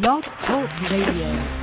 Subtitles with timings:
[0.00, 1.61] Blog Talk Radio.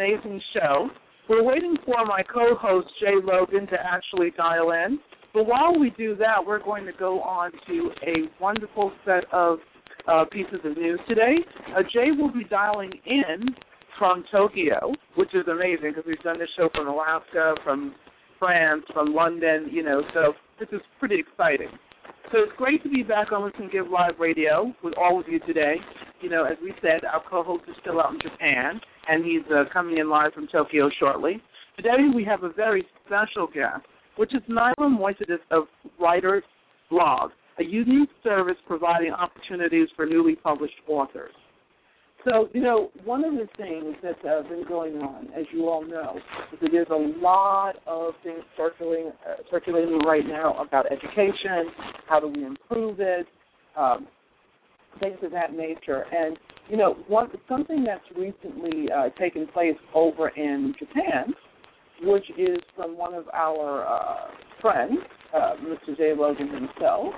[0.00, 0.88] Amazing show.
[1.28, 4.98] We're waiting for my co-host Jaee Logan to actually dial in,
[5.34, 9.58] but while we do that, we're going to go on to a wonderful set of
[10.08, 11.34] uh, pieces of news today.
[11.76, 13.54] Uh, Jaee will be dialing in
[13.98, 17.94] from Tokyo, which is amazing because we've done this show from Alaska, from
[18.38, 21.68] France, from London, you know, so this is pretty exciting.
[22.32, 25.40] So it's great to be back on Listen Give Live Radio with all of you
[25.40, 25.74] today.
[26.22, 29.64] You know, as we said, our co-host is still out in Japan, and he's uh,
[29.72, 31.40] coming in live from Tokyo shortly.
[31.76, 33.84] Today we have a very special guest,
[34.16, 35.64] which is Nayla Moysidis of
[36.00, 36.42] Writers
[36.90, 41.32] Bloq, a unique service providing opportunities for newly published authors.
[42.24, 45.86] So, you know, one of the things that's uh, been going on, as you all
[45.86, 46.18] know,
[46.52, 51.72] is that there's a lot of things circulating, uh, circulating right now about education,
[52.06, 53.26] how do we improve it,
[53.74, 54.06] um,
[54.98, 56.04] things of that nature.
[56.12, 56.36] And,
[56.68, 61.32] you know, one, something that's recently uh, taken place over in Japan,
[62.02, 64.30] which is from one of our uh,
[64.60, 64.98] friends,
[65.34, 65.96] uh, Mr.
[65.98, 67.14] Jaee Logan himself.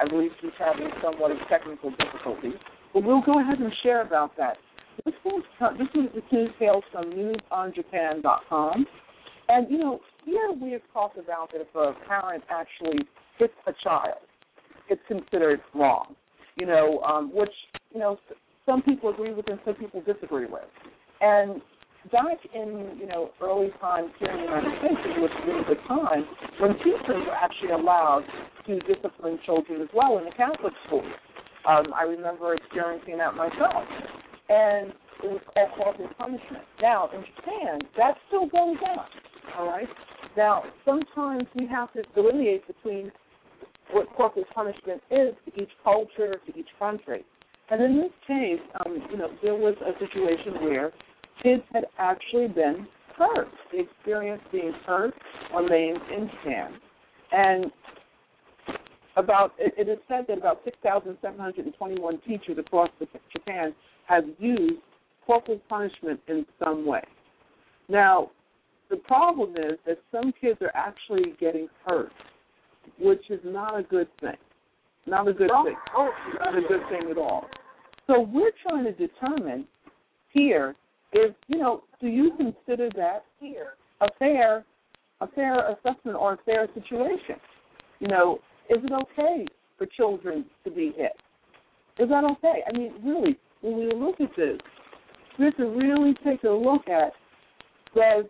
[0.00, 2.58] I believe he's having somewhat of technical difficulties.
[2.94, 4.56] But we'll go ahead and share about that.
[5.04, 5.42] This is
[5.78, 8.86] this is the details from newsonjapan.com.
[9.48, 12.98] And you know, here we have talked about that if a parent actually
[13.38, 14.18] hits a child,
[14.88, 16.14] it's considered wrong.
[16.58, 17.52] You know, um, which
[17.92, 18.18] you know
[18.66, 20.68] some people agree with and some people disagree with.
[21.20, 21.62] And
[22.12, 25.80] back in you know early times here in the United States, it was really the
[25.86, 26.24] time
[26.60, 28.24] when teachers were actually allowed
[28.66, 31.06] to discipline children as well in the Catholic schools.
[31.66, 33.84] Um, I remember experiencing that myself.
[34.48, 34.92] And
[35.22, 36.64] it was called corporal punishment.
[36.80, 39.04] Now, in Japan, that still goes on,
[39.58, 39.88] all right?
[40.36, 43.10] Now, sometimes we have to delineate between
[43.92, 47.24] what corporal punishment is to each culture, to each country.
[47.70, 50.92] And in this case, um, you know, there was a situation where
[51.42, 53.48] kids had actually been hurt.
[53.72, 55.14] They experienced being hurt
[55.52, 56.74] or maimed in Japan.
[57.32, 57.66] And
[59.16, 63.74] about it, it is said that about 6,721 teachers across the, Japan
[64.06, 64.80] have used
[65.26, 67.02] corporal punishment in some way.
[67.88, 68.30] Now,
[68.88, 72.12] the problem is that some kids are actually getting hurt,
[72.98, 74.36] which is not a good thing.
[75.06, 75.76] Not a good thing.
[75.96, 76.38] Oh, oh.
[76.38, 77.46] Not a good thing at all.
[78.06, 79.66] So we're trying to determine
[80.32, 80.74] here
[81.12, 84.64] if you know, do you consider that here a fair
[85.20, 87.36] a fair assessment or a fair situation?
[87.98, 88.38] You know,
[88.70, 89.46] is it okay
[89.76, 91.12] for children to be hit?
[91.98, 92.62] Is that okay?
[92.68, 94.58] I mean, really, when we look at this,
[95.38, 97.12] we have to really take a look at
[97.94, 98.26] does,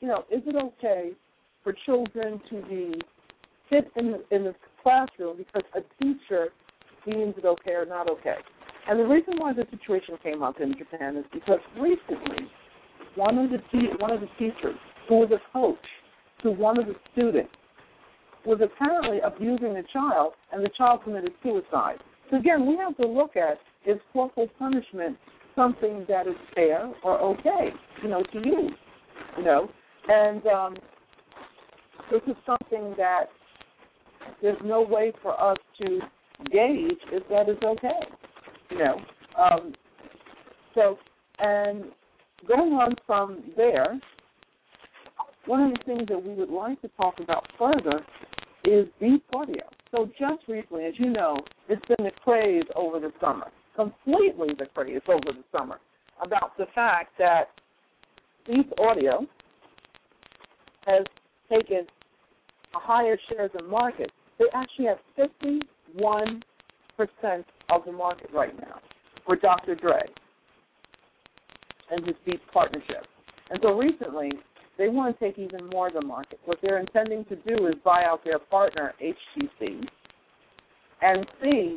[0.00, 1.12] you know, is it okay
[1.62, 2.94] for children to be
[3.70, 6.48] hit in the, in the classroom because a teacher
[7.06, 8.36] deems it okay or not okay?
[8.88, 12.48] And the reason why this situation came up in Japan is because recently
[13.14, 14.76] one of the te- one of the teachers
[15.08, 15.76] who was a coach
[16.42, 17.50] to one of the students
[18.46, 21.98] was apparently abusing the child, and the child committed suicide.
[22.30, 25.16] So again, we have to look at is corporal punishment
[25.54, 27.70] something that is fair or okay,
[28.02, 28.72] you know, to use,
[29.36, 29.68] you know,
[30.08, 30.76] and um,
[32.10, 33.26] this is something that
[34.42, 36.00] there's no way for us to
[36.50, 38.00] gauge if that is okay,
[38.70, 39.00] you know.
[39.38, 39.74] Um,
[40.74, 40.98] so,
[41.38, 41.84] and
[42.46, 44.00] going on from there,
[45.46, 48.00] one of the things that we would like to talk about further
[48.64, 49.62] is beat audio.
[49.90, 51.38] So just recently, as you know,
[51.68, 55.80] it's been the craze over the summer, completely the craze over the summer,
[56.22, 57.48] about the fact that
[58.46, 59.26] Beats Audio
[60.86, 61.04] has
[61.50, 61.86] taken
[62.74, 64.10] a higher share of the market.
[64.40, 66.40] They actually have 51%
[67.68, 68.80] of the market right now
[69.26, 69.74] for Dr.
[69.74, 70.00] Dre
[71.90, 73.04] and his Beats partnership.
[73.50, 74.32] And so recently,
[74.78, 76.40] they want to take even more of the market.
[76.46, 79.84] What they're intending to do is buy out their partner, HTC,
[81.02, 81.76] and see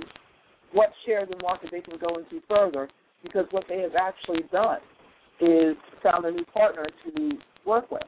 [0.72, 2.88] what share of the market they can go into further
[3.24, 4.80] because what they have actually done
[5.42, 7.32] is found a new partner to
[7.66, 8.04] work with.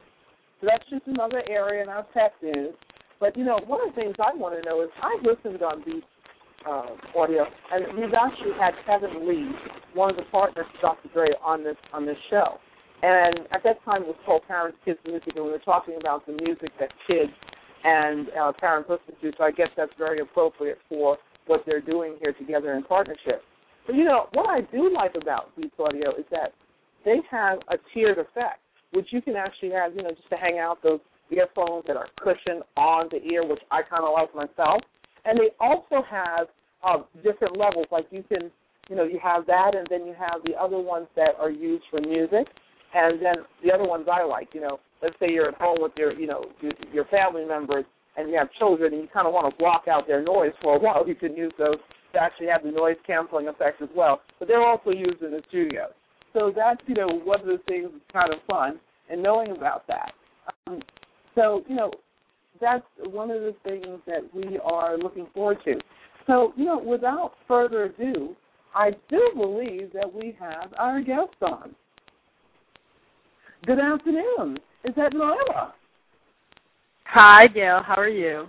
[0.60, 2.74] So that's just another area in our tech news.
[3.20, 5.82] But you know, one of the things I want to know is I listened on
[5.84, 6.04] Beat
[6.66, 9.50] uh, Audio, and we've actually had Kevin Lee,
[9.94, 11.08] one of the partners of Dr.
[11.14, 12.58] Dre, on this on this show.
[13.02, 16.26] And at that time, it was called Parents, Kids, Music, and we were talking about
[16.26, 17.32] the music that kids
[17.84, 19.36] and uh, parents listen to.
[19.36, 23.42] So I guess that's very appropriate for what they're doing here together in partnership.
[23.86, 26.52] But you know, what I do like about Beats Audio is that
[27.04, 28.60] they have a tiered effect,
[28.92, 32.08] which you can actually have, you know, just to hang out those earphones that are
[32.20, 34.82] cushioned on the ear, which I kind of like myself.
[35.24, 36.46] And they also have
[36.84, 37.86] uh, different levels.
[37.90, 38.50] Like you can,
[38.88, 41.84] you know, you have that, and then you have the other ones that are used
[41.90, 42.46] for music,
[42.94, 44.48] and then the other ones I like.
[44.52, 46.44] You know, let's say you're at home with your, you know,
[46.92, 47.84] your family members,
[48.16, 50.76] and you have children, and you kind of want to block out their noise for
[50.76, 51.06] a while.
[51.06, 51.76] You can use those
[52.12, 54.20] to actually have the noise canceling effect as well.
[54.38, 55.88] But they're also used in the studio.
[56.32, 58.78] So that's you know one of the things that's kind of fun
[59.10, 60.12] and knowing about that.
[60.66, 60.80] Um,
[61.36, 61.92] so you know
[62.60, 65.78] that's one of the things that we are looking forward to.
[66.26, 68.34] So you know without further ado,
[68.74, 71.76] I do believe that we have our guest on.
[73.64, 74.58] Good afternoon.
[74.84, 75.72] Is that Nayla?
[77.04, 77.82] Hi, Gail.
[77.84, 78.46] How are you?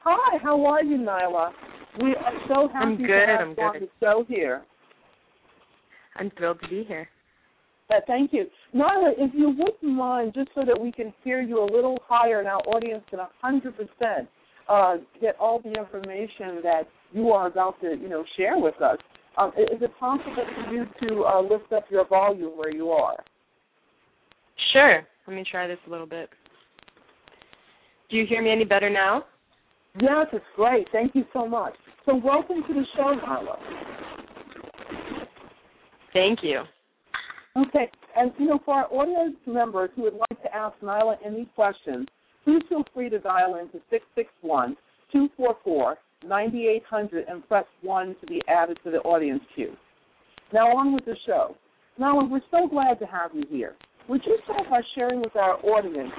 [0.00, 0.38] Hi.
[0.42, 1.52] How are you, Nayla?
[2.02, 3.06] We are so happy I'm good.
[3.06, 3.62] to have I'm you good.
[3.62, 4.62] on the show here.
[6.16, 7.08] I'm thrilled to be here.
[8.06, 8.44] Thank you.
[8.74, 12.38] Nayla, if you wouldn't mind, just so that we can hear you a little higher
[12.38, 14.28] and our audience can 100%
[14.68, 16.82] uh, get all the information that
[17.12, 18.98] you are about to, you know, share with us,
[19.38, 23.16] um, is it possible for you to uh, lift up your volume where you are?
[24.72, 25.06] Sure.
[25.26, 26.28] Let me try this a little bit.
[28.10, 29.24] Do you hear me any better now?
[30.00, 30.86] Yes, it's great.
[30.92, 31.74] Thank you so much.
[32.04, 33.56] So welcome to the show, Nayla.
[36.12, 36.62] Thank you.
[37.58, 41.46] Okay, and you know, for our audience members who would like to ask Nayla any
[41.56, 42.06] questions,
[42.44, 44.76] please feel free to dial into 661
[45.12, 45.96] 244
[46.26, 49.72] 9800 and press 1 to be added to the audience queue.
[50.52, 51.56] Now, on with the show.
[51.98, 53.74] Nayla, we're so glad to have you here.
[54.08, 56.10] Would you start by sharing with our audience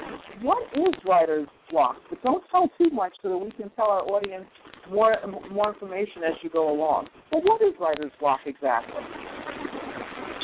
[0.41, 1.95] what is Writers Bloq?
[2.09, 4.45] But don't tell too much so that we can tell our audience
[4.91, 5.15] more
[5.51, 7.07] more information as you go along.
[7.31, 9.01] But what is Writers Bloq exactly?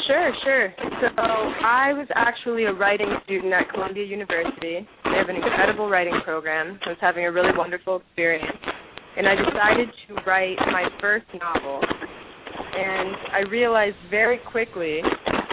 [0.07, 0.73] Sure, sure.
[1.01, 4.85] So I was actually a writing student at Columbia University.
[5.03, 6.79] They have an incredible writing program.
[6.85, 8.45] I was having a really wonderful experience.
[9.17, 11.81] And I decided to write my first novel.
[11.81, 14.99] And I realized very quickly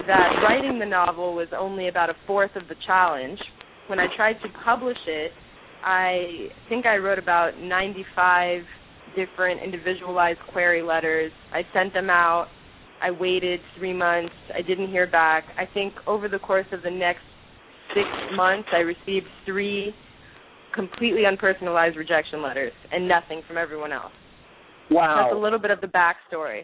[0.06, 3.38] that writing the novel was only about a fourth of the challenge.
[3.86, 5.32] When I tried to publish it,
[5.84, 8.62] I think I wrote about 95
[9.16, 11.32] different individualized query letters.
[11.52, 12.48] I sent them out.
[13.02, 14.34] I waited three months.
[14.54, 15.44] I didn't hear back.
[15.58, 17.22] I think over the course of the next
[17.94, 18.06] six
[18.36, 19.92] months, I received three
[20.74, 24.12] completely unpersonalized rejection letters and nothing from everyone else.
[24.90, 25.24] Wow.
[25.24, 26.62] That's a little bit of the backstory.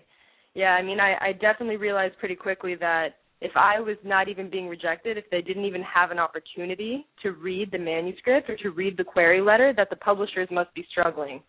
[0.54, 4.50] Yeah, I mean, I, I definitely realized pretty quickly that if I was not even
[4.50, 8.70] being rejected, if they didn't even have an opportunity to read the manuscript or to
[8.70, 11.42] read the query letter, that the publishers must be struggling.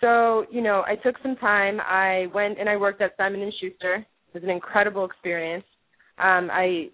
[0.00, 1.78] So, you know, I took some time.
[1.80, 3.96] I went and I worked at Simon and Schuster.
[3.96, 5.64] It was an incredible experience.
[6.18, 6.88] Um, I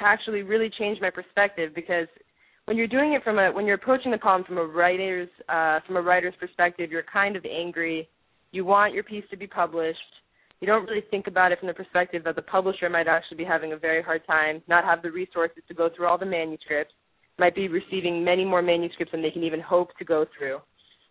[0.00, 2.08] actually really changed my perspective because
[2.64, 5.80] when you're doing it from a when you're approaching the problem from a writer's uh,
[5.86, 8.08] from a writer's perspective, you're kind of angry.
[8.50, 9.98] You want your piece to be published.
[10.60, 13.44] You don't really think about it from the perspective that the publisher might actually be
[13.44, 16.92] having a very hard time, not have the resources to go through all the manuscripts,
[17.38, 20.58] might be receiving many more manuscripts than they can even hope to go through.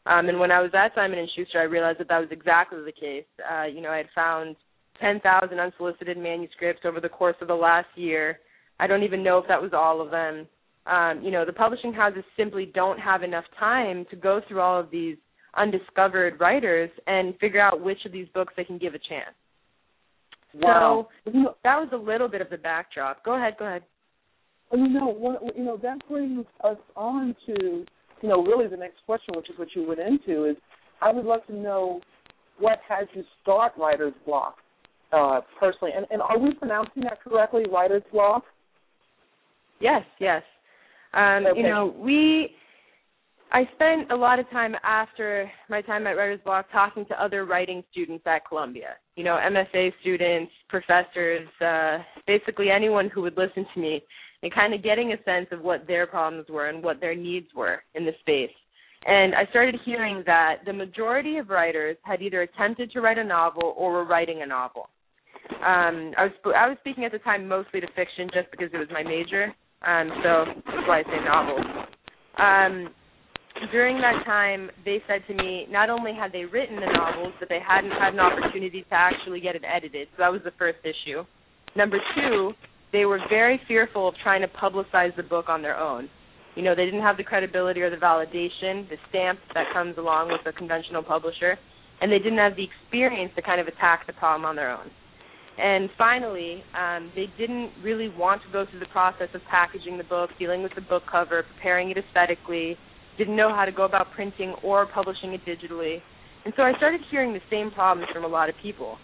[0.07, 2.79] Um, and when I was at Simon and Schuster, I realized that that was exactly
[2.83, 3.25] the case.
[3.51, 4.55] Uh, you know, I had found
[5.01, 8.39] 10,000 unsolicited manuscripts over the course of the last year.
[8.79, 10.47] I don't even know if that was all of them.
[10.85, 14.79] Um, you know, the publishing houses simply don't have enough time to go through all
[14.79, 15.17] of these
[15.57, 19.35] undiscovered writers and figure out which of these books they can give a chance.
[20.53, 21.09] Wow.
[21.25, 21.31] So
[21.63, 23.25] that was a little bit of the backdrop.
[23.25, 23.83] Go ahead, go ahead.
[24.71, 27.85] You know, what, you know that brings us on to,
[28.21, 30.55] you know, really the next question, which is what you went into, is
[31.01, 32.01] I would love to know
[32.59, 34.53] what has you start Writers Bloq
[35.11, 38.41] uh, personally, and, and are we pronouncing that correctly, Writers Bloq?
[39.79, 40.41] Yes, yes.
[41.13, 41.61] Um, Okay.
[41.61, 42.51] You know, we.
[43.49, 47.45] I spent a lot of time after my time at Writer's Block talking to other
[47.45, 48.95] writing students at Columbia.
[49.15, 54.03] You know, MFA students, professors, uh, basically anyone who would listen to me.
[54.43, 57.47] And kind of getting a sense of what their problems were and what their needs
[57.55, 58.55] were in the space.
[59.05, 63.23] And I started hearing that the majority of writers had either attempted to write a
[63.23, 64.89] novel or were writing a novel.
[65.49, 68.77] Um, I was I was speaking at the time mostly to fiction just because it
[68.77, 69.53] was my major,
[69.87, 71.65] um, so that's why I say novels.
[72.37, 72.93] Um,
[73.71, 77.49] during that time, they said to me not only had they written the novels, but
[77.49, 80.09] they hadn't had an opportunity to actually get it edited.
[80.11, 81.23] So that was the first issue.
[81.75, 82.51] Number two,
[82.97, 86.09] they were very fearful of trying to publicize the book on their own.
[86.55, 90.29] You know, they didn't have the credibility or the validation, the stamp that comes along
[90.29, 91.59] with a conventional publisher,
[92.01, 94.89] and they didn't have the experience to kind of attack the problem on their own.
[95.59, 100.03] And finally, um, they didn't really want to go through the process of packaging the
[100.03, 102.77] book, dealing with the book cover, preparing it aesthetically,
[103.19, 105.97] didn't know how to go about printing or publishing it digitally.
[106.45, 108.97] And so I started hearing the same problems from a lot of people.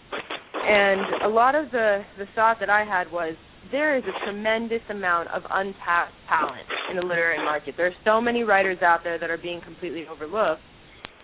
[0.66, 3.34] And a lot of the, the thought that I had was
[3.70, 7.74] there is a tremendous amount of untapped talent in the literary market.
[7.76, 10.60] There are so many writers out there that are being completely overlooked.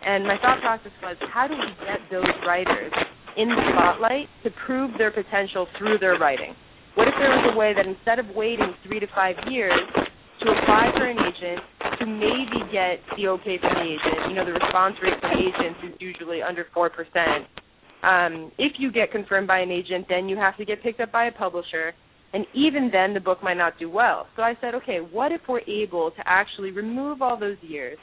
[0.05, 2.93] And my thought process was how do we get those writers
[3.37, 6.55] in the spotlight to prove their potential through their writing?
[6.95, 10.45] What if there was a way that instead of waiting three to five years to
[10.51, 11.61] apply for an agent,
[12.01, 15.79] to maybe get the okay from the agent, you know, the response rate from agents
[15.85, 16.89] is usually under 4%.
[18.03, 21.13] Um, if you get confirmed by an agent, then you have to get picked up
[21.13, 21.93] by a publisher,
[22.33, 24.27] and even then the book might not do well.
[24.37, 27.99] So I said, okay, what if we're able to actually remove all those years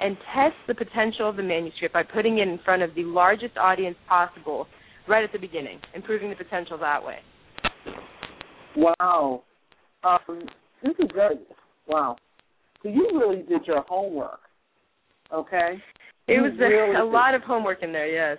[0.00, 3.56] and test the potential of the manuscript by putting it in front of the largest
[3.56, 4.66] audience possible
[5.08, 7.18] right at the beginning, improving the potential that way.
[8.76, 9.42] Wow.
[10.04, 10.42] Um,
[10.82, 11.36] this is very
[11.86, 12.16] wow.
[12.82, 14.40] So you really did your homework.
[15.32, 15.74] Okay?
[16.28, 18.38] It You was a, really a lot of homework in there, yes.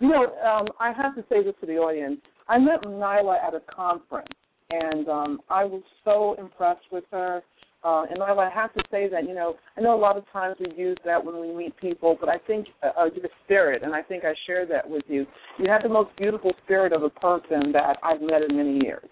[0.00, 2.20] You know, um, I have to say this to the audience.
[2.52, 4.28] I met Nayla at a conference,
[4.68, 7.42] and um, I was so impressed with her.
[7.82, 10.24] Uh, and Nayla, I have to say that, you know, I know a lot of
[10.30, 13.82] times we use that when we meet people, but I think uh, uh, your spirit,
[13.82, 15.24] and I think I share that with you,
[15.58, 19.08] you have the most beautiful spirit of a person that I've met in many years.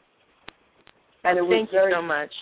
[1.25, 2.33] And it was Thank very, you so much.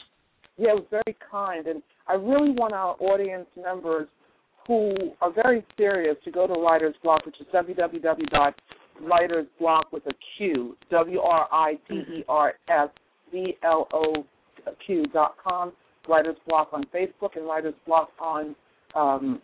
[0.57, 1.69] yeah, it was very kind.
[1.69, 4.09] And I really want our audience members
[4.67, 7.47] who are very serious to go to Writers Bloq, which is
[9.01, 12.89] www.writersblock with a Q, W R I T E R S
[13.33, 14.25] B L O
[14.87, 15.73] Q dot com,
[16.09, 18.55] Writers Bloq on Facebook, and Writers Bloq on
[18.95, 19.41] um,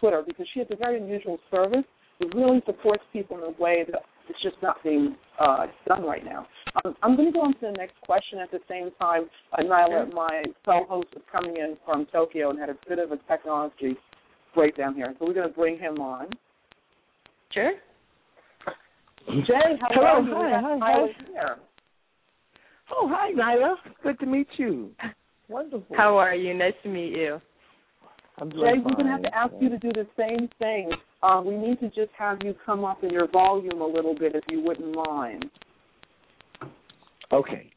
[0.00, 1.84] Twitter, because she has a very unusual service.
[2.20, 6.24] It really supports people in a way that it's just not being uh, done right
[6.24, 6.46] now.
[6.84, 9.26] Um, I'm going to go on to the next question at the same time.
[9.52, 13.18] Uh, Nayla, my co-host is coming in from Tokyo and had a bit of a
[13.28, 13.96] technology
[14.54, 16.28] breakdown here, so we're going to bring him on.
[17.52, 17.72] Sure.
[19.28, 21.24] Jaee, how Hello, are hi, We got hi, Nayla hi.
[21.28, 21.56] here.
[22.92, 23.74] Oh, hi, Nayla.
[24.02, 24.90] Good to meet you.
[25.48, 25.96] Wonderful.
[25.96, 26.54] How are you?
[26.54, 27.40] Nice to meet you.
[28.38, 30.90] I'm Jaee, doing we're going to have to ask you to do the same thing.
[31.22, 34.34] Uh, we need to just have you come up in your volume a little bit,
[34.34, 35.46] if you wouldn't mind.
[37.32, 37.70] Okay.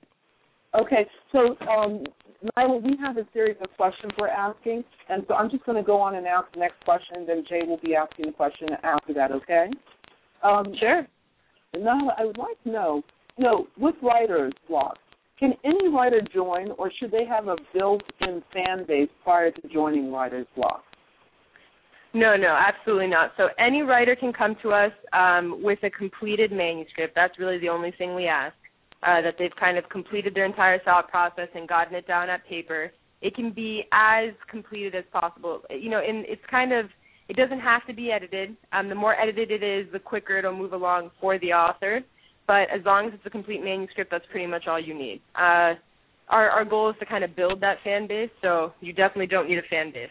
[0.76, 2.04] Okay, so um,
[2.58, 5.84] Nayla, we have a series of questions we're asking, and so I'm just going to
[5.84, 8.68] go on and ask the next question, and then Jaee will be asking the question
[8.84, 9.32] after that.
[9.32, 9.70] Okay?
[10.44, 11.08] Um, Sure.
[11.76, 13.02] Nayla, I would like to know,
[13.38, 14.94] you know, with Writers Bloq,
[15.40, 20.12] can any writer join, or should they have a built-in fan base prior to joining
[20.12, 20.82] Writers Bloq?
[22.14, 23.32] No, no, absolutely not.
[23.38, 27.14] So any writer can come to us um, with a completed manuscript.
[27.16, 28.56] That's really the only thing we ask.
[29.02, 32.46] Uh, that they've kind of completed their entire thought process and gotten it down at
[32.46, 32.92] paper.
[33.22, 35.62] It can be as completed as possible.
[35.70, 36.88] You know, and it's kind of
[37.30, 38.58] it doesn't have to be edited.
[38.74, 42.02] Um, the more edited it is, the quicker it'll move along for the author.
[42.48, 45.22] But as long as it's a complete manuscript, that's pretty much all you need.
[45.36, 45.76] Uh,
[46.30, 49.48] our our goal is to kind of build that fan base, so you definitely don't
[49.48, 50.10] need a fan base.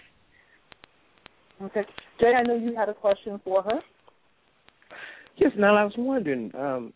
[1.61, 1.83] Okay.
[2.21, 3.81] Jaee, I know you had a question for her.
[5.37, 6.93] Yes, now I was wondering, um,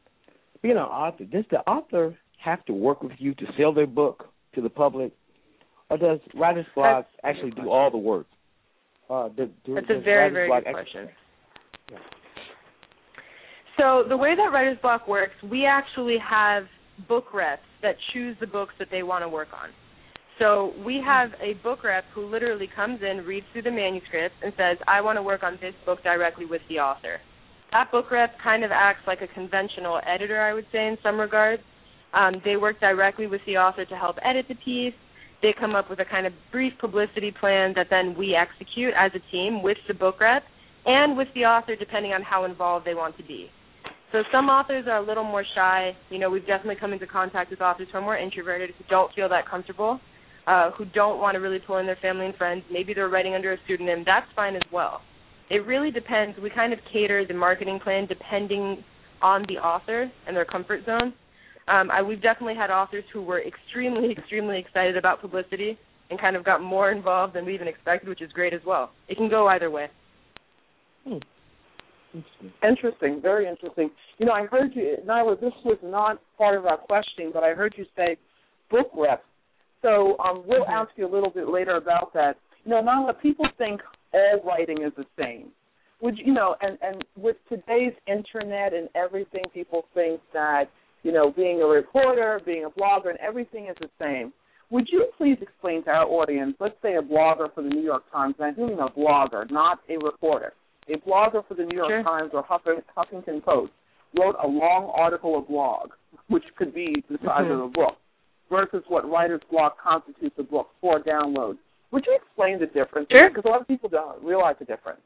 [0.63, 4.29] being an author, does the author have to work with you to sell their book
[4.55, 5.13] to the public,
[5.91, 8.27] or does Writers Bloq actually do all the work?
[9.13, 11.09] Uh, do, do, That's a very, very good actually- question.
[13.79, 16.65] So the way that Writers Bloq works, we actually have
[17.09, 19.71] book reps that choose the books that they want to work on.
[20.39, 24.53] So we have a book rep who literally comes in, reads through the manuscript, and
[24.57, 27.19] says, I want to work on this book directly with the author.
[27.73, 31.19] That book rep kind of acts like a conventional editor, I would say, in some
[31.19, 31.63] regards.
[32.15, 34.95] Um, they work directly with the author to help edit the piece.
[35.43, 39.11] They come up with a kind of brief publicity plan that then we execute as
[39.15, 40.45] a team with the book rep
[40.87, 43.51] and with the author, depending on how involved they want to be.
[44.13, 45.97] So some authors are a little more shy.
[46.11, 49.13] You know, we've definitely come into contact with authors who are more introverted, who don't
[49.15, 50.01] feel that comfortable,
[50.47, 52.63] uh, who don't want to really pull in their family and friends.
[52.71, 54.03] Maybe they're writing under a pseudonym.
[54.05, 55.01] That's fine as well.
[55.51, 56.39] It really depends.
[56.39, 58.85] We kind of cater the marketing plan depending
[59.23, 61.15] on the author and their comfort zone.
[61.69, 65.79] Um, I, we've definitely had authors who were extremely, extremely excited about publicity
[66.11, 68.91] and kind of got more involved than we even expected, which is great as well.
[69.09, 69.89] It can go either way.
[71.05, 71.19] Hmm.
[72.15, 72.53] Interesting.
[72.63, 73.91] interesting, very interesting.
[74.19, 75.41] You know, I heard you, Nayla.
[75.41, 78.19] This was not part of our questioning, but I heard you say
[78.71, 79.23] book reps.
[79.81, 80.73] So um, we'll mm-hmm.
[80.73, 82.37] ask you a little bit later about that.
[82.65, 83.81] You know, Nayla, people think
[84.13, 85.49] all writing is the same.
[86.03, 90.65] Would you, you know, and and with today's internet and everything, people think that
[91.03, 94.33] you know, being a reporter, being a blogger, and everything is the same.
[94.71, 98.05] Would you please explain to our audience, let's say a blogger for the New York
[98.11, 100.55] Times, and I do mean a blogger, not a reporter,
[100.89, 102.03] a blogger for the New York sure.
[102.03, 103.73] Times or Huffington Post
[104.19, 105.91] wrote a long article or blog,
[106.29, 107.53] which could be the size mm-hmm.
[107.53, 107.97] of a book,
[108.51, 111.59] versus what Writers Bloq constitutes a book for download.
[111.91, 113.09] Would you explain the difference?
[113.11, 113.29] Sure.
[113.29, 115.01] Because a lot of people don't realize the difference.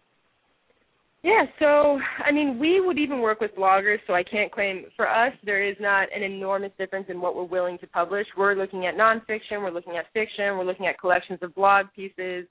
[1.27, 5.09] Yeah, so I mean, we would even work with bloggers, so I can't claim for
[5.09, 8.29] us there is not an enormous difference in what we're willing to publish.
[8.39, 12.47] We're looking at nonfiction, we're looking at fiction, we're looking at collections of blog pieces.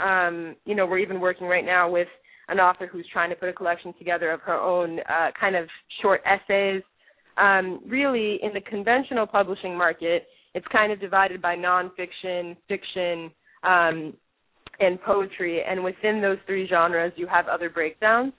[0.00, 2.08] Um, you know, we're even working right now with
[2.48, 5.68] an author who's trying to put a collection together of her own uh, kind of
[6.02, 6.82] short essays.
[7.36, 13.30] Um, really, in the conventional publishing market, it's kind of divided by nonfiction, fiction,
[13.62, 14.14] um,
[14.80, 18.32] and poetry, and within those three genres, you have other breakdowns.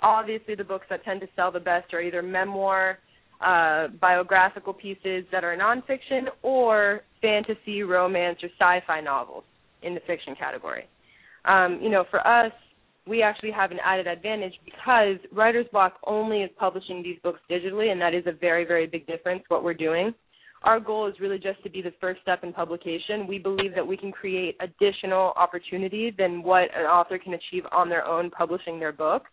[0.00, 2.98] Obviously, the books that tend to sell the best are either memoir,
[3.40, 9.44] uh, biographical pieces that are nonfiction, or fantasy, romance, or sci-fi novels
[9.82, 10.84] in the fiction category.
[11.44, 12.52] Um, you know, for us,
[13.06, 17.90] we actually have an added advantage because Writers Bloq only is publishing these books digitally,
[17.90, 20.14] and that is a very, very big difference what we're doing
[20.64, 23.26] our goal is really just to be the first step in publication.
[23.26, 27.88] We believe that we can create additional opportunity than what an author can achieve on
[27.88, 29.24] their own publishing their book.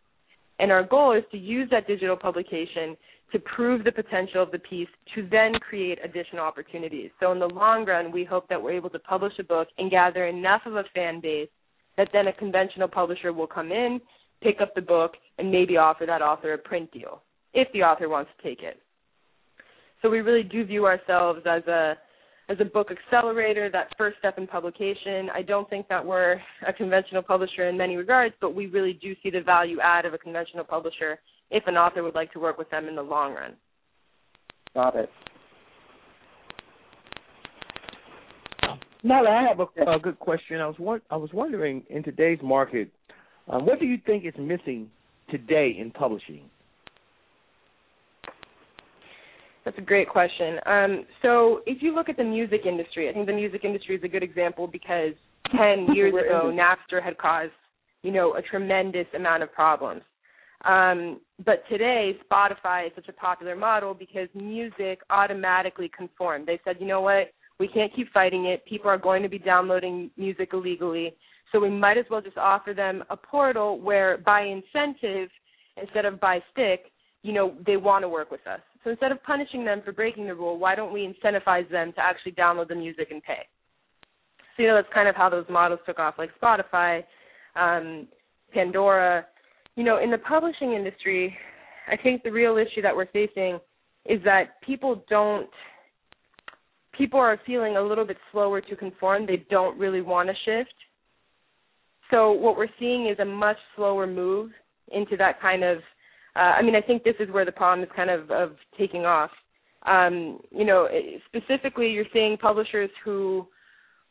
[0.59, 2.97] And our goal is to use that digital publication
[3.31, 7.11] to prove the potential of the piece to then create additional opportunities.
[7.19, 9.91] So in the long run, we hope that we're able to publish a book and
[9.91, 11.49] gather enough of a fan base
[11.97, 14.01] that then a conventional publisher will come in,
[14.41, 17.21] pick up the book, and maybe offer that author a print deal
[17.53, 18.79] if the author wants to take it.
[20.01, 21.95] So we really do view ourselves as a
[22.49, 25.29] as a book accelerator, that first step in publication.
[25.33, 29.13] I don't think that we're a conventional publisher in many regards, but we really do
[29.21, 31.19] see the value add of a conventional publisher
[31.51, 33.53] if an author would like to work with them in the long run.
[34.73, 35.09] Got it.
[39.03, 40.59] Now I have a, a, good question.
[40.59, 42.91] I was I was wondering in today's market,
[43.47, 44.89] um, what do you think is missing
[45.29, 46.49] today in publishing?
[49.69, 50.57] That's a great question.
[50.65, 54.03] Um, so if you look at the music industry, I think the music industry is
[54.03, 55.13] a good example because
[55.55, 57.51] 10 years ago, Napster had caused,
[58.01, 60.01] you know, a tremendous amount of problems.
[60.65, 66.47] Um, but today, Spotify is such a popular model because music automatically conformed.
[66.47, 68.65] They said, you know what, we can't keep fighting it.
[68.65, 71.13] People are going to be downloading music illegally.
[71.51, 75.29] So we might as well just offer them a portal where by incentive
[75.79, 76.85] instead of by stick,
[77.21, 78.61] you know, they want to work with us.
[78.83, 81.99] So instead of punishing them for breaking the rule, why don't we incentivize them to
[81.99, 83.45] actually download the music and pay?
[84.55, 87.03] So, you know, that's kind of how those models took off, like Spotify,
[87.55, 88.07] um,
[88.53, 89.25] Pandora.
[89.75, 91.35] You know, in the publishing industry,
[91.89, 93.59] I think the real issue that we're facing
[94.05, 95.49] is that people don't
[96.97, 99.25] people are feeling a little bit slower to conform.
[99.25, 100.73] They don't really want to shift.
[102.11, 104.51] So what we're seeing is a much slower move
[104.91, 105.77] into that kind of
[106.39, 109.05] uh, I mean, I think this is where the problem is kind of of taking
[109.05, 109.31] off.
[109.85, 110.87] Um, you know,
[111.27, 113.45] specifically, you're seeing publishers who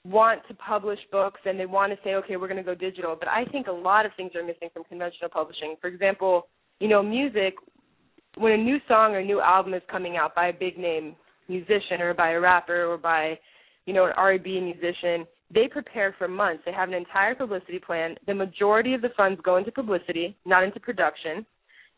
[0.04, 3.16] want to publish books and they want to say, okay, we're going to go digital.
[3.18, 5.76] But I think a lot of things are missing from conventional publishing.
[5.80, 6.48] For example,
[6.80, 7.54] you know, music.
[8.36, 11.16] When a new song or new album is coming out by a big name
[11.48, 13.38] musician or by a rapper or by,
[13.86, 16.62] you know, an R&B musician, they prepare for months.
[16.66, 18.16] They have an entire publicity plan.
[18.26, 21.46] The majority of the funds go into publicity, not into production.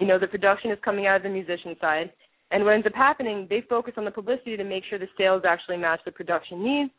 [0.00, 2.10] You know, the production is coming out of the musician side.
[2.50, 5.42] And what ends up happening, they focus on the publicity to make sure the sales
[5.46, 6.90] actually match the production needs.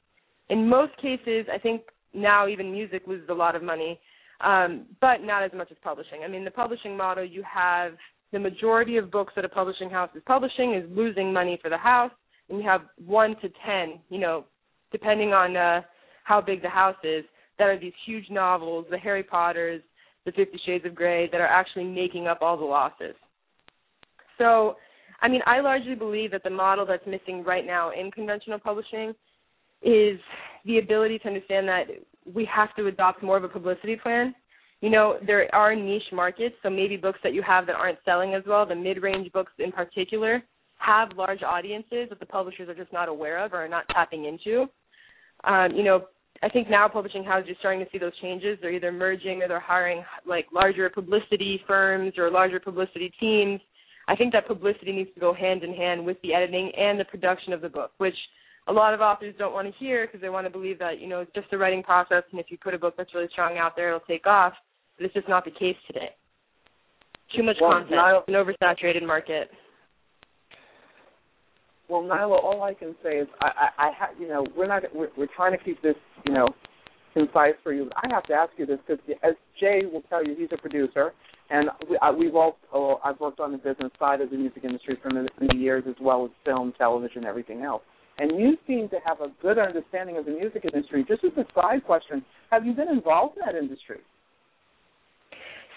[0.49, 1.81] In most cases, I think
[2.13, 3.99] now even music loses a lot of money,
[4.41, 6.21] um, but not as much as publishing.
[6.23, 7.93] I mean, the publishing model, you have
[8.31, 11.77] the majority of books that a publishing house is publishing is losing money for the
[11.77, 12.11] house,
[12.49, 14.45] and you have one to ten, you know,
[14.91, 15.81] depending on uh,
[16.23, 17.25] how big the house is,
[17.57, 19.81] that are these huge novels, the Harry Potters,
[20.25, 23.15] the Fifty Shades of Grey that are actually making up all the losses.
[24.37, 24.75] So,
[25.21, 29.13] I mean, I largely believe that the model that's missing right now in conventional publishing
[29.81, 30.19] is
[30.65, 31.83] the ability to understand that
[32.33, 34.33] we have to adopt more of a publicity plan.
[34.81, 38.33] You know, there are niche markets, so maybe books that you have that aren't selling
[38.33, 40.41] as well, the mid-range books in particular,
[40.77, 44.25] have large audiences that the publishers are just not aware of or are not tapping
[44.25, 44.65] into.
[45.43, 46.05] Um, you know,
[46.43, 48.57] I think now publishing houses are starting to see those changes.
[48.61, 53.61] They're either merging or they're hiring like larger publicity firms or larger publicity teams.
[54.07, 57.05] I think that publicity needs to go hand in hand with the editing and the
[57.05, 58.15] production of the book, which
[58.67, 61.07] a lot of authors don't want to hear because they want to believe that you
[61.07, 63.57] know it's just a writing process, and if you put a book that's really strong
[63.57, 64.53] out there, it'll take off.
[64.97, 66.09] But it's just not the case today.
[67.35, 69.49] Too much well, content, an oversaturated market.
[71.91, 74.83] Well, Nayla, all I can say is I, I, I ha, you know, we're not
[74.95, 76.47] we're, we're trying to keep this, you know,
[77.13, 77.89] concise for you.
[77.97, 81.11] I have to ask you this because, as Jaee will tell you, he's a producer,
[81.49, 84.63] and we, I, we've all oh, I've worked on the business side of the music
[84.63, 85.27] industry for many
[85.57, 87.81] years, as well as film, television, everything else.
[88.19, 91.03] And you seem to have a good understanding of the music industry.
[91.05, 93.99] Just as a side question, have you been involved in that industry?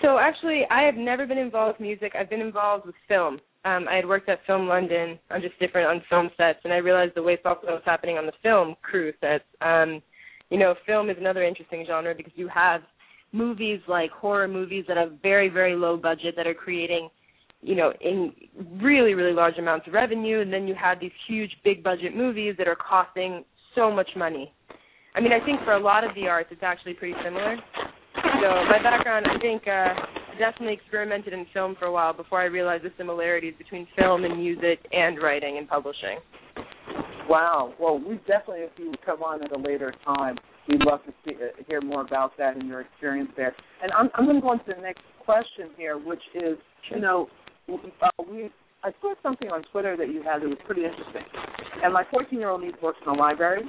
[0.03, 2.13] So actually, I have never been involved with music.
[2.19, 3.41] I've been involved with film.
[3.65, 6.77] Um, I had worked at Film London on just different on film sets, and I
[6.77, 9.45] realized the way software was happening on the film crew sets.
[9.63, 10.03] Um,
[10.51, 12.83] you know, film is another interesting genre because you have
[13.35, 17.09] movies like horror movies that have very very low budget that are creating
[17.63, 18.33] you know in
[18.81, 22.55] really really large amounts of revenue and then you have these huge big budget movies
[22.57, 24.55] that are costing so much money
[25.17, 27.57] i mean i think for a lot of the arts it's actually pretty similar
[28.43, 29.95] so my background i think uh
[30.39, 34.37] definitely experimented in film for a while before i realized the similarities between film and
[34.37, 36.19] music and writing and publishing
[37.29, 37.73] Wow.
[37.81, 40.37] Well, we definitely, if you come on at a later time,
[40.69, 43.55] we'd love to see, uh, hear more about that and your experience there.
[43.83, 46.59] And I'm, I'm going to go on to the next question here, which is,
[46.91, 47.29] you know,
[47.71, 48.51] uh, we
[48.83, 51.25] I saw something on Twitter that you had that was pretty interesting.
[51.83, 53.63] And my 14 year old niece works in the library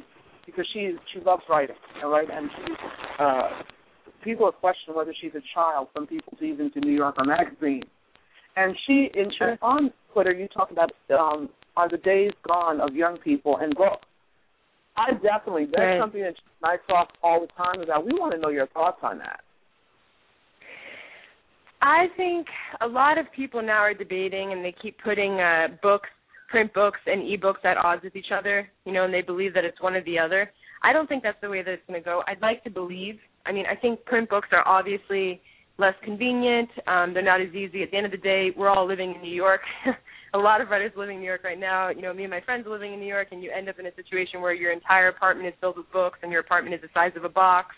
[0.45, 2.27] because she she loves writing, right?
[2.29, 2.73] And she,
[3.17, 3.49] uh,
[4.25, 7.83] people have questioned whether she's a child from People's Even to New Yorker magazine.
[8.57, 9.57] And she, in sure.
[9.61, 14.05] on Twitter, you talk about um, are the days gone of young people and books.
[14.97, 15.99] I definitely that's right.
[16.01, 18.05] something that I talk all the time about.
[18.05, 19.41] We want to know your thoughts on that.
[21.81, 22.47] I think
[22.81, 26.09] a lot of people now are debating and they keep putting uh books,
[26.49, 29.65] print books and ebooks at odds with each other, you know, and they believe that
[29.65, 30.49] it's one or the other.
[30.81, 32.23] I don't think that's the way that it's going to go.
[32.27, 33.19] I'd like to believe.
[33.45, 35.41] I mean, I think print books are obviously
[35.77, 36.69] less convenient.
[36.87, 37.83] Um, they're not as easy.
[37.83, 39.61] At the end of the day, we're all living in New York.
[40.33, 41.89] a lot of writers living in New York right now.
[41.89, 43.79] You know, me and my friends are living in New York, and you end up
[43.79, 46.81] in a situation where your entire apartment is filled with books, and your apartment is
[46.81, 47.75] the size of a box.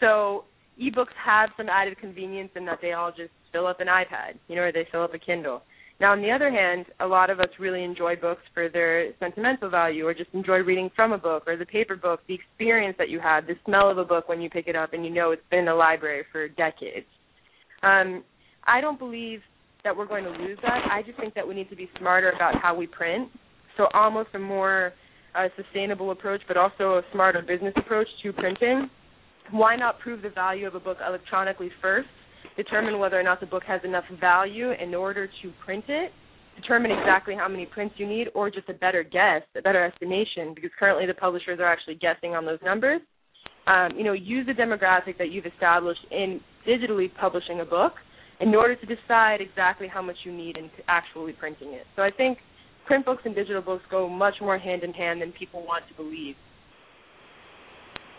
[0.00, 0.44] So
[0.80, 4.56] ebooks have some added convenience in that they all just fill up an iPad, you
[4.56, 5.62] know, or they fill up a Kindle.
[6.00, 9.68] Now, on the other hand, a lot of us really enjoy books for their sentimental
[9.68, 13.08] value, or just enjoy reading from a book, or the paper book, the experience that
[13.08, 15.32] you have, the smell of a book when you pick it up, and you know
[15.32, 17.06] it's been in the library for decades.
[17.82, 18.22] Um,
[18.64, 19.40] I don't believe
[19.82, 20.86] that we're going to lose that.
[20.90, 23.28] I just think that we need to be smarter about how we print.
[23.76, 24.92] So almost a more
[25.34, 28.88] uh, sustainable approach, but also a smarter business approach to printing.
[29.50, 32.08] Why not prove the value of a book electronically first?
[32.56, 36.10] Determine whether or not the book has enough value in order to print it.
[36.60, 40.54] Determine exactly how many prints you need, or just a better guess, a better estimation,
[40.54, 43.00] because currently the publishers are actually guessing on those numbers.
[43.68, 47.92] Um, you know, use the demographic that you've established in digitally publishing a book
[48.40, 51.86] in order to decide exactly how much you need in actually printing it.
[51.94, 52.38] So I think
[52.86, 55.94] print books and digital books go much more hand in hand than people want to
[55.94, 56.34] believe.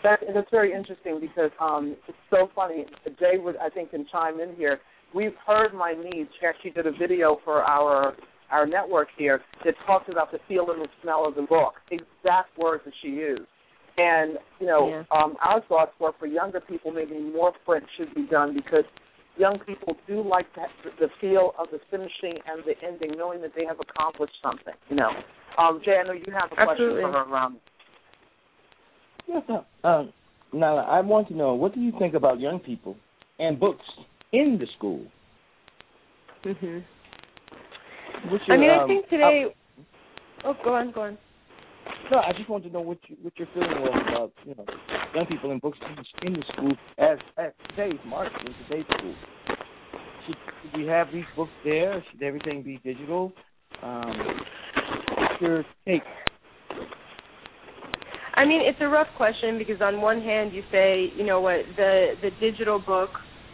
[0.02, 2.86] That that's very interesting because um, it's so funny.
[3.20, 4.80] Jaee would I think can chime in here.
[5.14, 6.28] We've heard my niece.
[6.40, 8.14] She actually did a video for our
[8.50, 11.74] our network here that talks about the feel and the smell of the book.
[11.90, 13.42] Exact words that she used.
[13.96, 15.02] And you know, yeah.
[15.10, 18.84] um, our thoughts were for younger people, maybe more print should be done because
[19.36, 23.52] young people do like that, the feel of the finishing and the ending, knowing that
[23.56, 24.74] they have accomplished something.
[24.88, 25.10] You know,
[25.58, 27.02] um, Jaee, I know you have a Absolutely.
[27.02, 27.56] question for her around.
[29.28, 30.12] Yes, uh, um,
[30.52, 32.96] now I want to know what do you think about young people
[33.38, 33.84] and books
[34.32, 35.06] in the school?
[36.44, 36.84] Mhm.
[38.30, 39.54] Your, I mean, um, I think today.
[40.44, 41.18] oh, go on, go on.
[42.10, 44.66] No, I just want to know what you what your feeling was about you know
[45.14, 45.78] young people and books
[46.22, 49.14] in the school as as today's market in today's school.
[50.26, 52.04] Should, should we have these books there?
[52.10, 53.32] Should everything be digital?
[53.82, 54.40] Um,
[55.16, 56.02] what's your take?
[58.40, 61.60] I mean, it's a rough question because on one hand you say, you know what,
[61.76, 63.10] the the digital book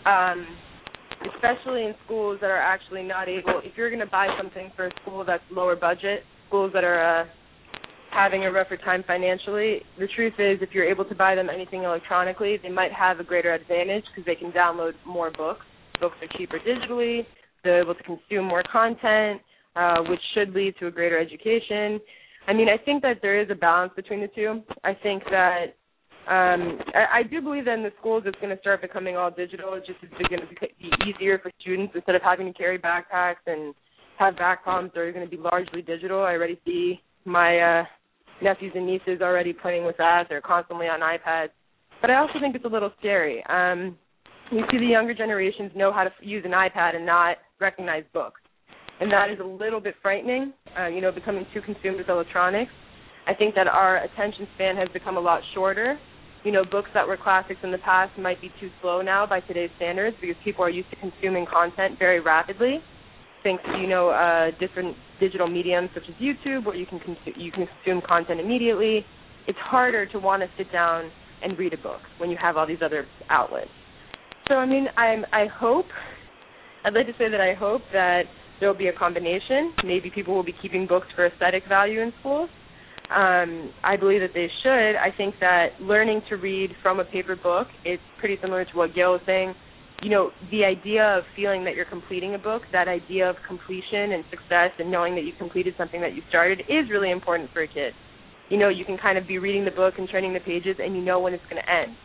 [0.06, 0.46] um,
[1.34, 3.60] especially in schools that are actually not able.
[3.64, 7.22] If you're going to buy something for a school that's lower budget, schools that are
[7.22, 7.24] uh,
[8.12, 11.82] having a rougher time financially, the truth is, if you're able to buy them anything
[11.82, 15.64] electronically, they might have a greater advantage because they can download more books.
[16.00, 17.26] Books are cheaper digitally.
[17.64, 19.40] They're able to consume more content,
[19.74, 21.98] uh, which should lead to a greater education.
[22.46, 24.62] I mean, I think that there is a balance between the two.
[24.84, 25.74] I think that
[26.28, 29.30] um, I, I do believe that in the schools it's going to start becoming all
[29.30, 29.74] digital.
[29.74, 33.42] It's just it's going to be easier for students instead of having to carry backpacks
[33.46, 33.74] and
[34.18, 34.92] have back problems.
[34.94, 36.20] They're going to be largely digital.
[36.20, 37.84] I already see my uh,
[38.42, 40.24] nephews and nieces already playing with that.
[40.28, 41.50] They're constantly on iPads.
[42.00, 43.44] But I also think it's a little scary.
[43.48, 43.96] Um,
[44.52, 48.40] you see the younger generations know how to use an iPad and not recognize books
[49.00, 50.52] and that is a little bit frightening.
[50.78, 52.70] Uh, you know, becoming too consumed with electronics.
[53.26, 55.98] I think that our attention span has become a lot shorter.
[56.44, 59.40] You know, books that were classics in the past might be too slow now by
[59.40, 62.78] today's standards because people are used to consuming content very rapidly,
[63.42, 67.34] thanks to you know uh, different digital mediums such as YouTube, where you can consume
[67.36, 69.04] you can consume content immediately.
[69.48, 71.10] It's harder to want to sit down
[71.42, 73.70] and read a book when you have all these other outlets.
[74.48, 75.86] So I mean, I'm I hope
[76.84, 78.22] I'd like to say that I hope that
[78.60, 79.72] there will be a combination.
[79.84, 82.50] Maybe people will be keeping books for aesthetic value in schools.
[83.10, 84.96] Um, I believe that they should.
[84.96, 88.94] I think that learning to read from a paper book is pretty similar to what
[88.94, 89.54] Gail was saying.
[90.02, 94.12] You know, the idea of feeling that you're completing a book, that idea of completion
[94.12, 97.62] and success and knowing that you completed something that you started is really important for
[97.62, 97.94] a kid.
[98.50, 100.94] You know, you can kind of be reading the book and turning the pages and
[100.94, 101.96] you know when it's going to end.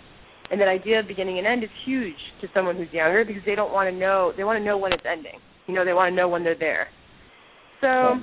[0.52, 3.56] And that idea of beginning and end is huge to someone who's younger because they
[3.56, 5.40] don't want to know, they want to know when it's ending
[5.72, 6.88] you know, they want to know when they're there.
[7.80, 8.20] So,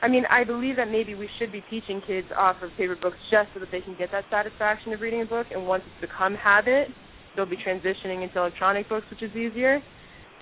[0.00, 3.16] I mean, I believe that maybe we should be teaching kids off of paper books
[3.30, 5.46] just so that they can get that satisfaction of reading a book.
[5.52, 6.88] And once it's become habit,
[7.34, 9.80] they'll be transitioning into electronic books, which is easier.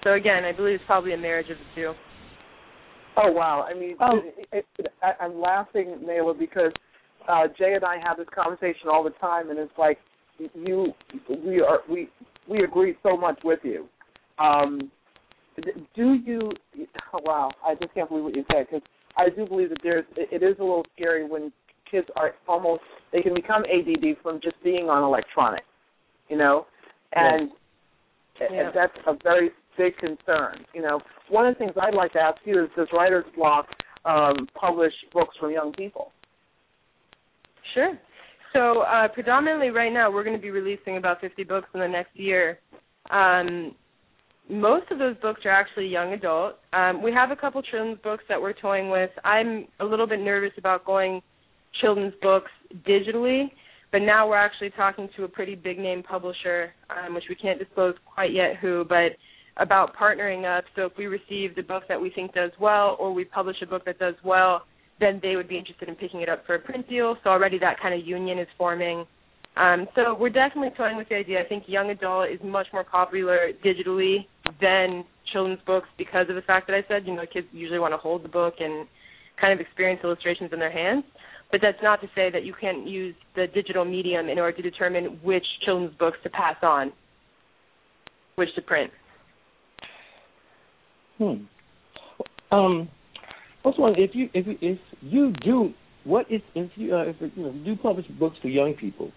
[0.05, 1.93] So again, I believe it's probably a marriage of the two.
[3.17, 3.67] Oh wow!
[3.69, 4.21] I mean, oh.
[4.53, 6.73] It, it, I, I'm laughing, Nayla, because
[7.29, 9.99] uh, Jaee and I have this conversation all the time, and it's like
[10.55, 10.93] you,
[11.29, 12.09] we are, we,
[12.49, 13.89] we agree so much with you.
[14.39, 14.91] Um,
[15.95, 16.51] do you?
[17.13, 18.87] Oh, wow, I just can't believe what you said because
[19.17, 20.05] I do believe that there's.
[20.17, 21.53] It is a little scary when
[21.91, 22.83] kids are almost
[23.13, 25.65] they can become ADD from just being on electronic,
[26.29, 26.67] you know,
[27.15, 27.51] and,
[28.41, 28.47] yeah.
[28.53, 30.65] and that's a very big concern.
[30.73, 33.65] You know, one of the things I'd like to ask you is does Writers Bloq
[34.05, 36.13] um, publish books for young people?
[37.75, 37.99] Sure.
[38.53, 41.89] So uh, predominantly right now we're going to be releasing about 50 books in the
[41.89, 42.59] next year.
[43.11, 43.75] Um,
[44.51, 46.57] most of those books are actually young adult.
[46.73, 49.11] Um, we have a couple children's books that we're toying with.
[49.25, 51.23] I'm a little bit nervous about going
[51.81, 52.51] children's books
[52.87, 53.51] digitally,
[53.93, 57.59] but now we're actually talking to a pretty big name publisher, um, which we can't
[57.59, 59.13] disclose quite yet who, but
[59.57, 60.65] about partnering up.
[60.75, 63.67] So if we receive the book that we think does well, or we publish a
[63.67, 64.63] book that does well,
[64.99, 67.17] then they would be interested in picking it up for a print deal.
[67.23, 69.05] So already that kind of union is forming.
[69.57, 71.41] Um, so we're definitely toying with the idea.
[71.41, 74.27] I think young adult is much more popular digitally
[74.61, 77.93] than children's books because of the fact that I said, you know, kids usually want
[77.93, 78.87] to hold the book and
[79.41, 81.05] kind of experience illustrations in their hands.
[81.51, 84.63] But that's not to say that you can't use the digital medium in order to
[84.63, 86.93] determine which children's books to pass on,
[88.37, 88.93] which to print.
[91.19, 91.45] Hmm.
[92.53, 92.89] Um,
[93.65, 95.73] wondering if you if you, if you do
[96.05, 99.11] what is if you uh, if you know do publish books for young people,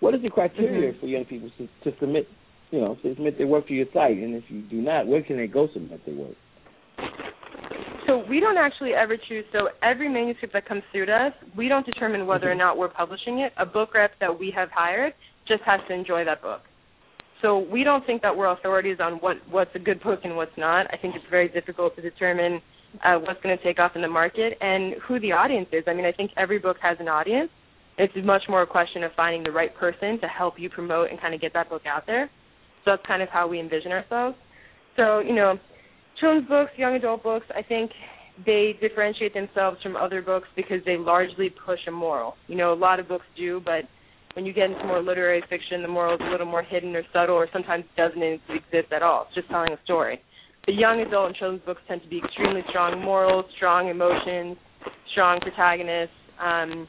[0.00, 1.00] what is the criteria mm-hmm.
[1.00, 2.28] for young people to, to submit
[2.70, 4.16] you know, submit their work to your site.
[4.16, 6.36] And if you do not, where can they go submit their work?
[8.06, 9.44] So we don't actually ever choose.
[9.52, 12.52] So every manuscript that comes through to us, we don't determine whether mm-hmm.
[12.52, 13.52] or not we're publishing it.
[13.58, 15.12] A book rep that we have hired
[15.46, 16.62] just has to enjoy that book.
[17.42, 20.56] So we don't think that we're authorities on what what's a good book and what's
[20.56, 20.86] not.
[20.92, 22.60] I think it's very difficult to determine
[23.04, 25.84] uh, what's going to take off in the market and who the audience is.
[25.86, 27.50] I mean, I think every book has an audience.
[27.96, 31.20] It's much more a question of finding the right person to help you promote and
[31.20, 32.30] kind of get that book out there.
[32.88, 34.36] That's kind of how we envision ourselves.
[34.96, 35.58] So, you know,
[36.20, 37.90] children's books, young adult books, I think
[38.44, 42.34] they differentiate themselves from other books because they largely push a moral.
[42.46, 43.82] You know, a lot of books do, but
[44.34, 47.02] when you get into more literary fiction, the moral is a little more hidden or
[47.12, 49.26] subtle, or sometimes doesn't exist at all.
[49.26, 50.20] It's just telling a story.
[50.66, 54.56] The young adult and children's books tend to be extremely strong morals, strong emotions,
[55.12, 56.14] strong protagonists.
[56.40, 56.86] Um,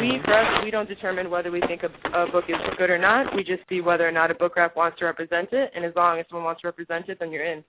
[0.00, 2.98] we for us we don't determine whether we think a, a book is good or
[2.98, 3.34] not.
[3.34, 5.92] We just see whether or not a book rep wants to represent it, and as
[5.96, 7.64] long as someone wants to represent it, then you're in.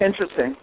[0.00, 0.56] Interesting.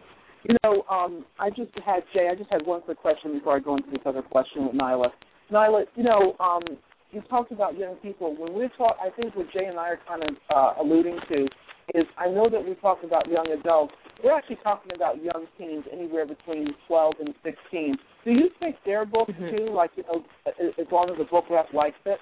[0.44, 2.32] You know, um, I just had Jaee.
[2.32, 5.10] I just had one quick question before I go into this other question with Nayla.
[5.52, 6.64] Nayla, you know, um,
[7.12, 8.36] you talked about young people.
[8.38, 11.48] When we're talk, I think what Jaee and I are kind of uh, alluding to
[11.96, 13.94] is I know that we talked about young adults.
[14.24, 17.98] We're actually talking about young teens, anywhere between 12 and 16.
[18.30, 19.58] Do you think their books mm-hmm.
[19.58, 22.20] too, like you know, as long as the book rep likes it?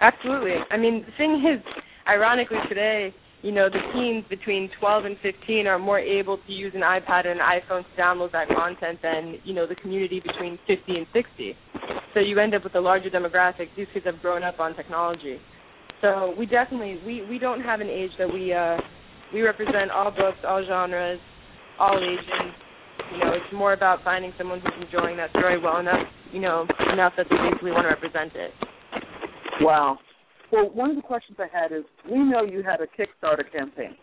[0.00, 0.54] Absolutely.
[0.70, 1.62] I mean, the thing is,
[2.08, 6.72] ironically today, you know, the teens between 12 and 15 are more able to use
[6.74, 10.58] an iPad and an iPhone to download that content than, you know, the community between
[10.66, 11.54] 50 and 60.
[12.14, 13.66] So you end up with a larger demographic.
[13.76, 15.36] These kids have grown up on technology.
[16.00, 18.78] So we definitely we we don't have an age that we uh
[19.32, 21.20] we represent all books, all genres,
[21.78, 22.63] all ages.
[23.12, 26.66] You know, it's more about finding someone who's enjoying that story well enough, you know,
[26.92, 28.50] enough that they basically want to represent it.
[29.60, 29.98] Wow.
[30.50, 33.96] Well, one of the questions I had is, we know you had a Kickstarter campaign,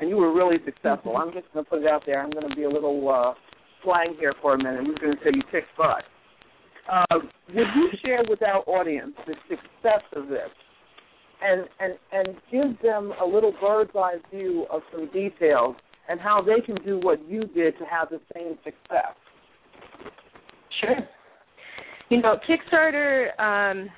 [0.00, 1.12] and you were really successful.
[1.12, 1.28] Mm-hmm.
[1.28, 2.22] I'm just going to put it out there.
[2.22, 3.34] I'm going to be a little uh,
[3.84, 4.84] slang here for a minute.
[4.84, 6.04] We're going to say you kicked butt.
[6.90, 7.18] Uh,
[7.54, 10.50] would you share with our audience the success of this,
[11.40, 15.76] and and and give them a little bird's eye view of some details
[16.08, 19.14] and how they can do what you did to have the same success?
[20.80, 20.96] Sure.
[22.10, 23.38] You know, Kickstarter.
[23.40, 23.88] Um,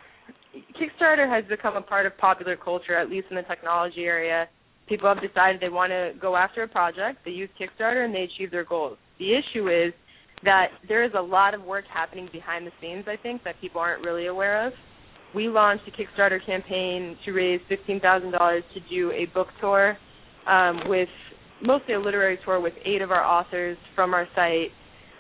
[0.81, 4.49] Kickstarter has become a part of popular culture, at least in the technology area.
[4.89, 8.23] People have decided they want to go after a project, they use Kickstarter, and they
[8.23, 8.99] achieve their goals.
[9.19, 9.93] The issue is
[10.45, 13.81] that there is a lot of work happening behind the scenes, I think, that people
[13.81, 14.73] aren't really aware of.
[15.35, 19.97] We launched a Kickstarter campaign to raise $15,000 to do a book tour
[20.47, 21.09] um, with
[21.65, 24.71] mostly a literary tour with eight of our authors from our site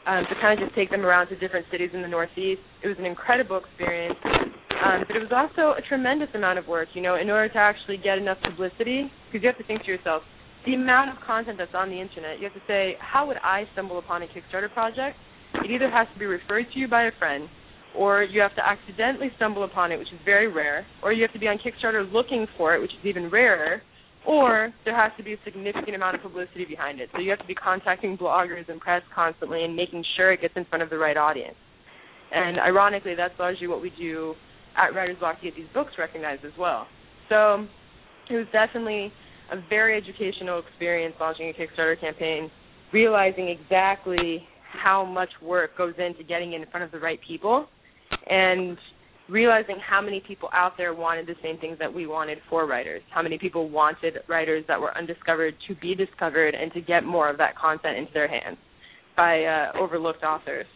[0.07, 2.61] um, to kind of just take them around to different cities in the Northeast.
[2.83, 4.16] It was an incredible experience.
[4.85, 7.59] Um, but it was also a tremendous amount of work, you know, in order to
[7.59, 10.22] actually get enough publicity, because you have to think to yourself,
[10.66, 13.64] the amount of content that's on the internet, you have to say, how would I
[13.72, 15.16] stumble upon a Kickstarter project?
[15.64, 17.48] It either has to be referred to you by a friend,
[17.96, 21.33] or you have to accidentally stumble upon it, which is very rare, or you have
[21.33, 23.80] to be on Kickstarter looking for it, which is even rarer,
[24.26, 27.10] or there has to be a significant amount of publicity behind it.
[27.12, 30.54] So you have to be contacting bloggers and press constantly and making sure it gets
[30.56, 31.56] in front of the right audience.
[32.32, 34.34] And ironically, that's largely what we do
[34.76, 36.87] at Writers Bloq to get these books recognized as well.
[37.28, 37.66] So
[38.30, 39.12] it was definitely
[39.52, 42.50] a very educational experience launching a Kickstarter campaign,
[42.92, 47.66] realizing exactly how much work goes into getting it in front of the right people,
[48.28, 48.76] and
[49.28, 53.02] realizing how many people out there wanted the same things that we wanted for writers.
[53.10, 57.30] How many people wanted writers that were undiscovered to be discovered and to get more
[57.30, 58.58] of that content into their hands
[59.16, 60.66] by uh, overlooked authors.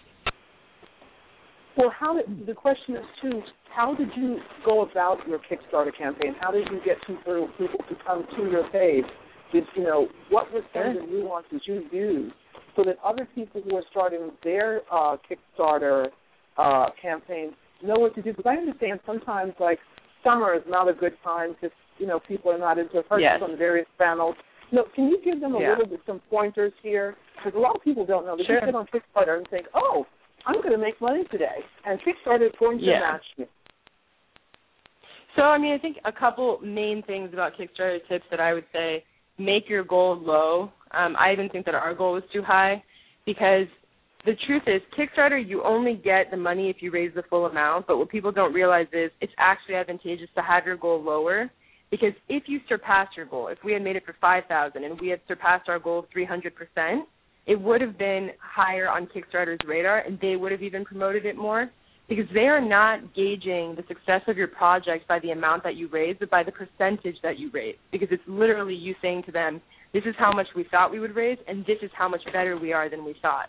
[1.76, 3.42] Well, how did the question is too?
[3.74, 6.34] How did you go about your Kickstarter campaign?
[6.40, 9.04] How did you get people people to come to your page?
[9.52, 12.34] Did you know what were some of the nuances you used
[12.76, 16.08] so that other people who are starting their uh, Kickstarter
[16.56, 17.52] uh, campaign
[17.83, 18.33] know what to do?
[18.33, 19.79] Because I understand sometimes like
[20.25, 23.41] summer is not a good time because you know people are not into purchase yes.
[23.43, 24.35] on the various channels.
[24.71, 25.71] No, can you give them a yeah.
[25.71, 27.17] little bit some pointers here?
[27.37, 28.37] Because a lot of people don't know.
[28.37, 28.57] They sure.
[28.57, 30.05] just get on Kickstarter and think, oh,
[30.47, 33.01] I'm going to make money today, and Kickstarter is going to yeah.
[33.01, 33.47] match me.
[35.37, 38.64] So, I mean, I think a couple main things about Kickstarter tips that I would
[38.73, 39.05] say
[39.38, 40.73] make your goal low.
[40.91, 42.83] Um, I even think that our goal was too high
[43.25, 43.67] because
[44.29, 47.87] the truth is, Kickstarter, you only get the money if you raise the full amount.
[47.87, 51.51] But what people don't realize is it's actually advantageous to have your goal lower
[51.91, 55.01] because if you surpass your goal, if we had made it for five thousand and
[55.01, 57.09] we had surpassed our goal three hundred percent,
[57.47, 61.35] it would have been higher on Kickstarter's radar and they would have even promoted it
[61.35, 61.71] more
[62.07, 65.88] because they are not gauging the success of your project by the amount that you
[65.88, 67.77] raise, but by the percentage that you raise.
[67.93, 69.62] Because it's literally you saying to them,
[69.95, 72.59] this is how much we thought we would raise, and this is how much better
[72.59, 73.49] we are than we thought.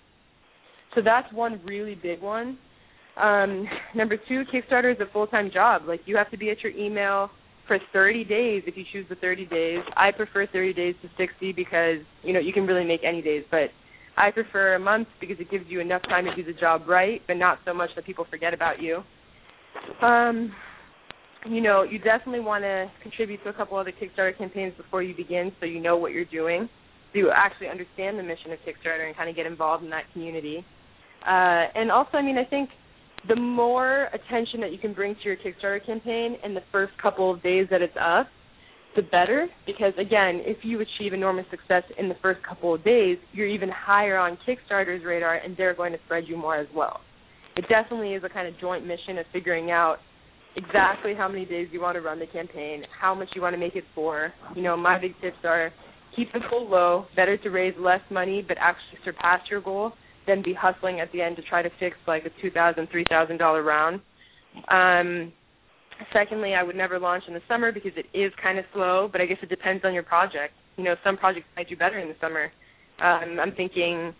[0.95, 2.57] So that's one really big one.
[3.17, 5.83] Um, number two, Kickstarter is a full time job.
[5.87, 7.29] Like you have to be at your email
[7.67, 9.79] for 30 days if you choose the 30 days.
[9.95, 13.43] I prefer 30 days to 60 because you know you can really make any days,
[13.51, 13.69] but
[14.17, 17.21] I prefer a month because it gives you enough time to do the job right,
[17.27, 19.01] but not so much that people forget about you.
[20.05, 20.51] Um,
[21.45, 25.15] you know, you definitely want to contribute to a couple other Kickstarter campaigns before you
[25.15, 26.67] begin, so you know what you're doing,
[27.13, 30.03] so you actually understand the mission of Kickstarter and kind of get involved in that
[30.11, 30.65] community.
[31.25, 32.69] Uh, and also, I mean, I think
[33.27, 37.33] the more attention that you can bring to your Kickstarter campaign in the first couple
[37.33, 38.27] of days that it's up,
[38.95, 43.17] the better because again, if you achieve enormous success in the first couple of days,
[43.33, 47.01] you're even higher on Kickstarter's radar and they're going to spread you more as well.
[47.55, 49.97] It definitely is a kind of joint mission of figuring out
[50.55, 53.59] exactly how many days you want to run the campaign, how much you want to
[53.59, 54.33] make it for.
[54.55, 55.71] You know, my big tips are
[56.15, 59.93] keep the goal low, better to raise less money but actually surpass your goal
[60.29, 63.05] than be hustling at the end to try to fix like a two thousand, three
[63.09, 63.95] thousand dollar round.
[64.69, 65.33] Um
[66.13, 69.19] Secondly, I would never launch in the summer because it is kind of slow, but
[69.19, 70.53] I guess it depends on your project.
[70.77, 72.45] You know, some projects might do better in the summer.
[73.01, 74.13] Um, I'm thinking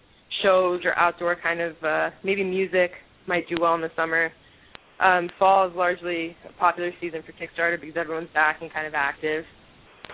[0.44, 2.92] shows or outdoor kind of uh, maybe music
[3.28, 4.30] might do well in the summer.
[5.00, 8.94] Um, fall is largely a popular season for Kickstarter because everyone's back and kind of
[8.94, 9.46] active.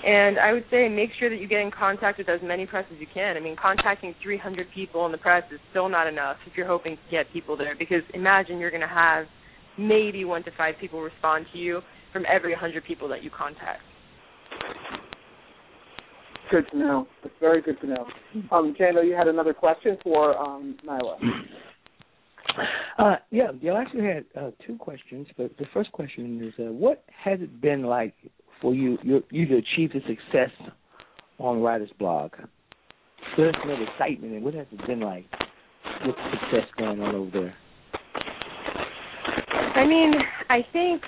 [0.03, 2.85] And I would say make sure that you get in contact with as many press
[2.93, 3.37] as you can.
[3.37, 6.95] I mean, contacting 300 people in the press is still not enough if you're hoping
[6.95, 9.25] to get people there because imagine you're going to have
[9.77, 11.81] maybe one to five people respond to you
[12.13, 13.81] from every 100 people that you contact.
[16.51, 17.07] Good to know.
[17.23, 18.05] It's very good to know.
[18.51, 21.17] Um, Jaylo, you had another question for um, Nayla.
[22.97, 27.03] Uh, yeah, you actually had uh, two questions, but the first question is, uh, what
[27.23, 28.13] has it been like
[28.61, 30.51] for you you, you to achieve the success
[31.39, 32.31] on Writers Bloq?
[33.37, 35.25] There's no excitement, and what has it been like
[36.05, 37.55] with the success going on over there?
[39.75, 40.13] I mean,
[40.49, 41.01] I think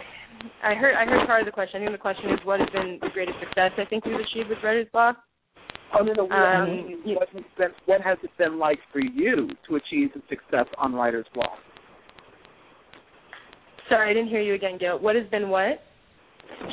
[0.63, 1.81] I heard I heard part of the question.
[1.81, 4.49] I think the question is what has been the greatest success I think we've achieved
[4.49, 5.15] with Writers Bloq.
[5.97, 6.29] Oh no, no.
[6.29, 10.65] Um, what, has been, what has it been like for you to achieve the success
[10.77, 11.55] on Writers Bloq?
[13.89, 14.99] Sorry, I didn't hear you again, Gail.
[14.99, 15.79] What has been what?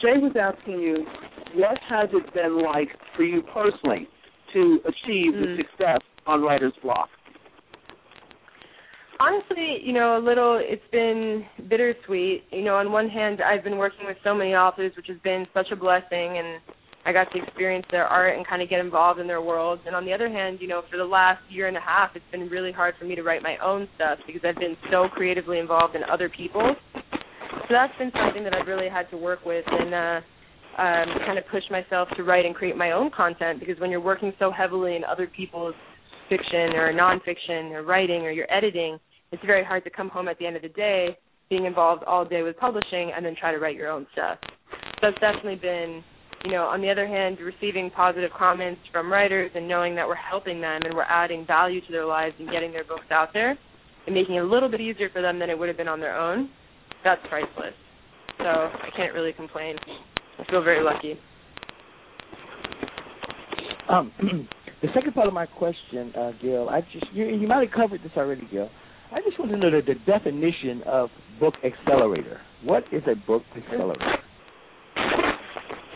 [0.03, 1.07] Jaee was asking you,
[1.55, 4.09] what has it been like for you personally
[4.53, 5.41] to achieve mm.
[5.41, 7.07] the success on Writers Bloq?
[9.21, 10.61] Honestly, you know, a little.
[10.61, 12.43] It's been bittersweet.
[12.51, 15.47] You know, on one hand, I've been working with so many authors, which has been
[15.55, 16.61] such a blessing, and
[17.07, 19.83] I got to experience their art and kind of get involved in their worlds.
[19.87, 22.25] And on the other hand, you know, for the last year and a half, it's
[22.33, 25.61] been really hard for me to write my own stuff because I've been so creatively
[25.61, 26.77] involved in other people's
[27.69, 30.21] so that's been something that I've really had to work with and uh
[30.77, 34.01] um kind of push myself to write and create my own content because when you're
[34.01, 35.75] working so heavily in other people's
[36.29, 38.99] fiction or nonfiction or writing or you're editing,
[39.31, 41.17] it's very hard to come home at the end of the day
[41.51, 44.39] being involved all day with publishing and then try to write your own stuff.
[45.01, 46.03] So it's definitely been,
[46.45, 50.15] you know, on the other hand, receiving positive comments from writers and knowing that we're
[50.15, 53.57] helping them and we're adding value to their lives and getting their books out there
[54.07, 56.01] and making it a little bit easier for them than it would have been on
[56.01, 56.49] their own
[57.05, 57.75] that's priceless.
[58.39, 59.77] So I can't really complain.
[60.39, 61.19] I feel very lucky.
[63.89, 64.13] Um,
[64.83, 68.03] the second part of my question, uh, Gail, I just you, you might have covered
[68.03, 68.71] this already, Gail.
[69.13, 72.41] I just want to know the, the definition of book accelerator.
[72.65, 74.24] What is a book accelerator?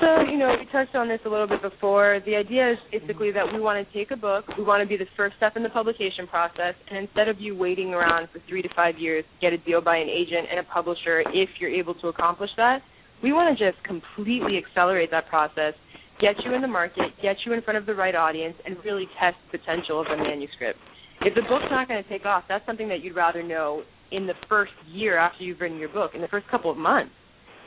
[0.00, 2.20] So, you know, we touched on this a little bit before.
[2.24, 4.96] The idea is basically that we want to take a book, we want to be
[4.96, 8.62] the first step in the publication process, and instead of you waiting around for three
[8.62, 11.74] to five years to get a deal by an agent and a publisher, if you're
[11.74, 12.78] able to accomplish that,
[13.24, 15.74] we want to just completely accelerate that process,
[16.20, 19.06] get you in the market, get you in front of the right audience, and really
[19.18, 20.78] test the potential of a manuscript.
[21.22, 23.82] If the book's not going to take off, that's something that you'd rather know
[24.12, 27.10] in the first year after you've written your book, in the first couple of months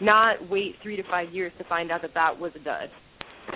[0.02, 2.90] not wait three to five years to find out that that was a dud.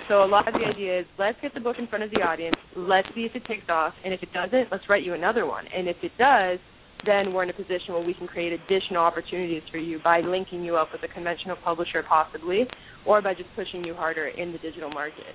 [0.08, 2.20] So a lot of the idea is let's get the book in front of the
[2.20, 5.46] audience, let's see if it takes off, and if it doesn't, let's write you another
[5.46, 5.64] one.
[5.74, 6.58] And if it does,
[7.04, 10.64] then we're in a position where we can create additional opportunities for you by linking
[10.64, 12.66] you up with a conventional publisher possibly,
[13.06, 15.34] or by just pushing you harder in the digital market.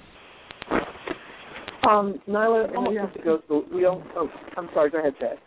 [1.89, 3.66] Um, Nayla, we have to go through.
[3.74, 4.91] We don't, oh, I'm sorry.
[4.91, 5.38] Go ahead, Ted.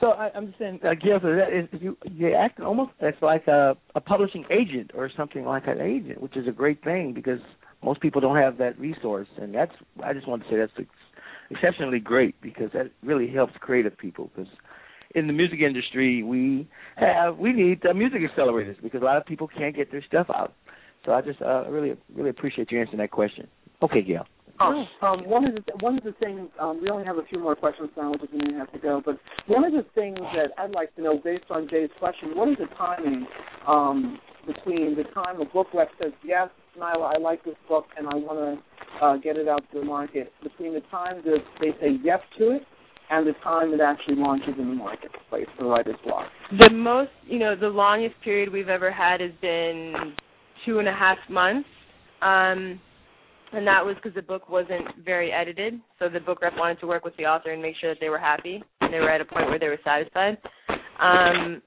[0.00, 3.14] So I, I'm just saying, uh, Gail, so that is, you you act almost as
[3.20, 7.12] like a, a publishing agent or something like an agent, which is a great thing
[7.12, 7.40] because
[7.82, 9.72] most people don't have that resource, and that's
[10.04, 10.88] I just want to say that's ex-
[11.50, 14.52] exceptionally great because that really helps creative people because
[15.14, 19.26] in the music industry we have we need uh, music accelerators because a lot of
[19.26, 20.52] people can't get their stuff out.
[21.04, 23.48] So I just uh, really really appreciate you answering that question.
[23.82, 24.26] Okay, Gail.
[24.60, 27.38] Oh, um, one of the one of the things um, we only have a few
[27.38, 29.00] more questions now, which is going to have to go.
[29.04, 32.48] But one of the things that I'd like to know, based on Jaee's question, what
[32.48, 33.26] is the timing
[33.66, 36.48] um, between the time a book rep says yes,
[36.78, 39.84] Nayla, I like this book and I want to uh, get it out to the
[39.84, 42.62] market, between the time that they say yes to it
[43.10, 46.26] and the time it actually launches in the marketplace the Writers Bloq?
[46.58, 50.14] The most, you know, the longest period we've ever had has been
[50.66, 51.68] two and a half months.
[52.22, 52.80] Um,
[53.52, 55.74] and that was because the book wasn't very edited.
[55.98, 58.08] So the book rep wanted to work with the author and make sure that they
[58.08, 60.38] were happy and they were at a point where they were satisfied.
[61.00, 61.62] Um,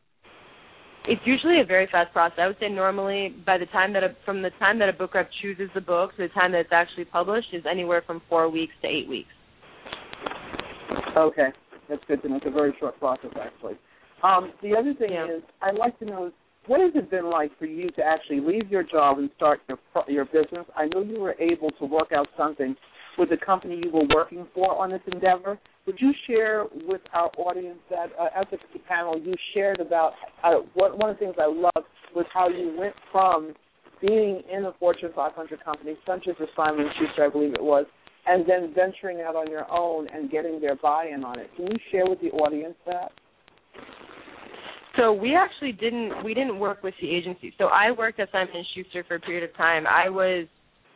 [1.07, 2.37] it's usually a very fast process.
[2.39, 5.15] I would say normally by the time that a, from the time that a book
[5.15, 8.49] rep chooses the book to the time that it's actually published is anywhere from four
[8.49, 9.29] weeks to eight weeks.
[11.17, 11.49] Okay,
[11.89, 12.37] that's good to know.
[12.37, 13.73] It's a very short process actually.
[14.23, 15.37] Um, the other thing yeah.
[15.37, 16.31] is I'd like to know
[16.67, 19.79] what has it been like for you to actually leave your job and start your
[20.07, 20.65] your business?
[20.75, 22.75] I know you were able to work out something
[23.17, 25.59] with the company you were working for on this endeavor.
[25.85, 30.59] Would you share with our audience that, uh, as a panel, you shared about uh,
[30.75, 33.53] what, one of the things I loved was how you went from
[33.99, 37.85] being in a Fortune 500 company, such as Simon Schuster, I believe it was,
[38.27, 41.49] and then venturing out on your own and getting their buy-in on it.
[41.55, 43.11] Can you share with the audience that?
[44.97, 47.53] So we actually didn't we didn't work with the agency.
[47.57, 49.85] So I worked at Simon and Schuster for a period of time.
[49.87, 50.47] I was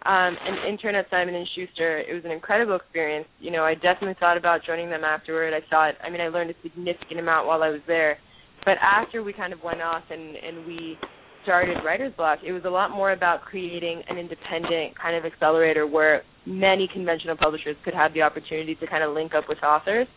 [0.05, 1.99] um, an intern at Simon and Schuster.
[1.99, 3.27] It was an incredible experience.
[3.39, 5.53] You know, I definitely thought about joining them afterward.
[5.53, 8.17] I thought, I mean, I learned a significant amount while I was there.
[8.65, 10.97] But after we kind of went off and and we
[11.43, 15.87] started Writers Bloq, it was a lot more about creating an independent kind of accelerator
[15.87, 20.07] where many conventional publishers could have the opportunity to kind of link up with authors.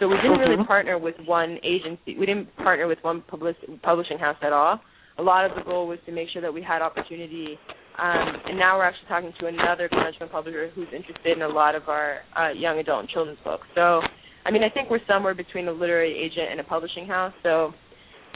[0.00, 2.18] So we didn't really partner with one agency.
[2.18, 4.80] We didn't partner with one public, publishing house at all.
[5.18, 7.56] A lot of the goal was to make sure that we had opportunity.
[7.98, 11.76] Um, and now we're actually talking to another conventional publisher who's interested in a lot
[11.76, 13.66] of our uh, young adult and children's books.
[13.76, 14.00] So,
[14.44, 17.32] I mean, I think we're somewhere between a literary agent and a publishing house.
[17.44, 17.72] So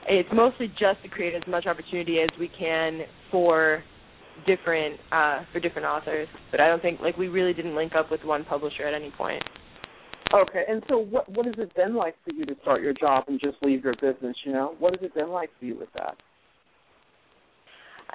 [0.07, 3.01] it's mostly just to create as much opportunity as we can
[3.33, 3.83] for
[4.47, 6.29] different uh, for different authors.
[6.53, 9.11] But I don't think like we really didn't link up with one publisher at any
[9.11, 9.43] point.
[10.35, 13.25] Okay, and so what what has it been like for you to start your job
[13.29, 14.37] and just leave your business?
[14.45, 16.17] You know, what has it been like for you with that?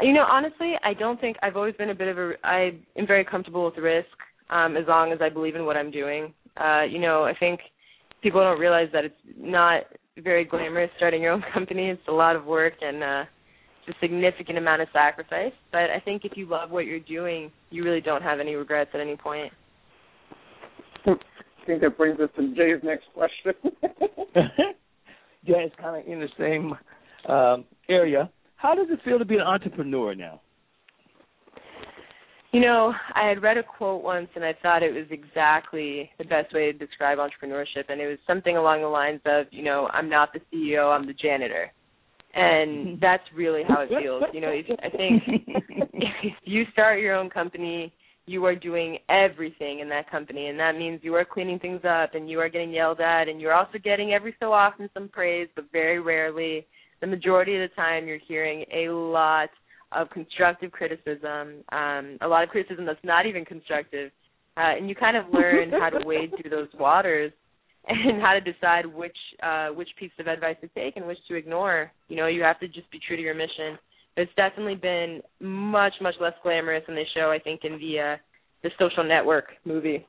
[0.02, 2.34] You know, honestly, I don't think I've always been a bit of a.
[2.44, 4.08] I am very comfortable with risk
[4.50, 6.34] um, as long as I believe in what I'm doing.
[6.58, 7.60] Uh, you know, I think
[8.22, 9.84] people don't realize that it's not
[10.18, 11.90] very glamorous starting your own company.
[11.90, 13.24] It's a lot of work and uh
[13.86, 15.52] it's a significant amount of sacrifice.
[15.72, 18.92] But I think if you love what you're doing, you really don't have any regrets
[18.94, 19.52] at any point.
[21.64, 23.54] I think that brings us to Jaee's next question.
[25.44, 26.74] yeah, it's kind of in the same
[27.34, 28.30] um, area.
[28.58, 30.42] How does it feel to be an entrepreneur now?
[32.52, 36.26] You know, I had read a quote once and I thought it was exactly the
[36.26, 39.88] best way to describe entrepreneurship and it was something along the lines of, you know,
[39.92, 41.72] I'm not the CEO, I'm the janitor.
[42.36, 44.24] And that's really how it feels.
[44.34, 45.24] You know, I think
[46.04, 47.92] if you start your own company,
[48.26, 52.16] you are doing everything in that company and that means you are cleaning things up
[52.16, 55.48] and you are getting yelled at and you're also getting every so often some praise,
[55.56, 56.66] but very rarely
[57.04, 59.50] the majority of the time you're hearing a lot
[59.92, 64.10] of constructive criticism, um, a lot of criticism that's not even constructive,
[64.56, 67.34] uh, and you kind of learn how to wade through those waters
[67.88, 71.36] and how to decide which uh, which piece of advice to take and which to
[71.36, 71.92] ignore.
[72.08, 73.78] You know, you have to just be true to your mission.
[74.16, 78.18] It's definitely been much much less glamorous than they show, I think, in the uh,
[78.62, 80.06] the Social Network movie.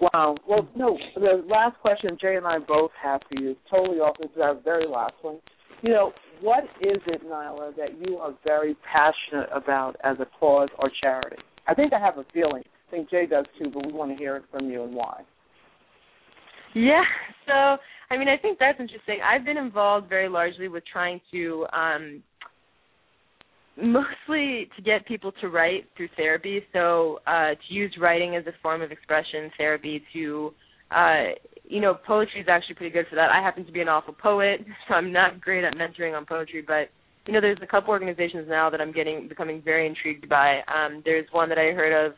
[0.00, 0.36] Wow.
[0.48, 0.98] Well, no.
[1.14, 4.16] The last question Jaee and I both have for you, is totally off.
[4.20, 5.38] This is our very last one.
[5.82, 10.68] You know, what is it, Nayla, that you are very passionate about as a cause
[10.78, 11.36] or charity?
[11.66, 12.62] I think I have a feeling.
[12.88, 15.22] I think Jaee does too, but we want to hear it from you and why.
[16.74, 17.04] Yeah,
[17.46, 17.76] so
[18.14, 19.18] I mean, I think that's interesting.
[19.24, 22.22] I've been involved very largely with trying to um
[23.76, 26.62] mostly to get people to write through therapy.
[26.72, 30.52] So uh to use writing as a form of expression, therapy to
[30.92, 31.24] uh
[31.64, 33.30] you know, poetry is actually pretty good for that.
[33.30, 36.62] I happen to be an awful poet, so I'm not great at mentoring on poetry,
[36.64, 36.90] but
[37.26, 40.60] you know, there's a couple organizations now that I'm getting becoming very intrigued by.
[40.68, 42.12] Um, there's one that I heard of,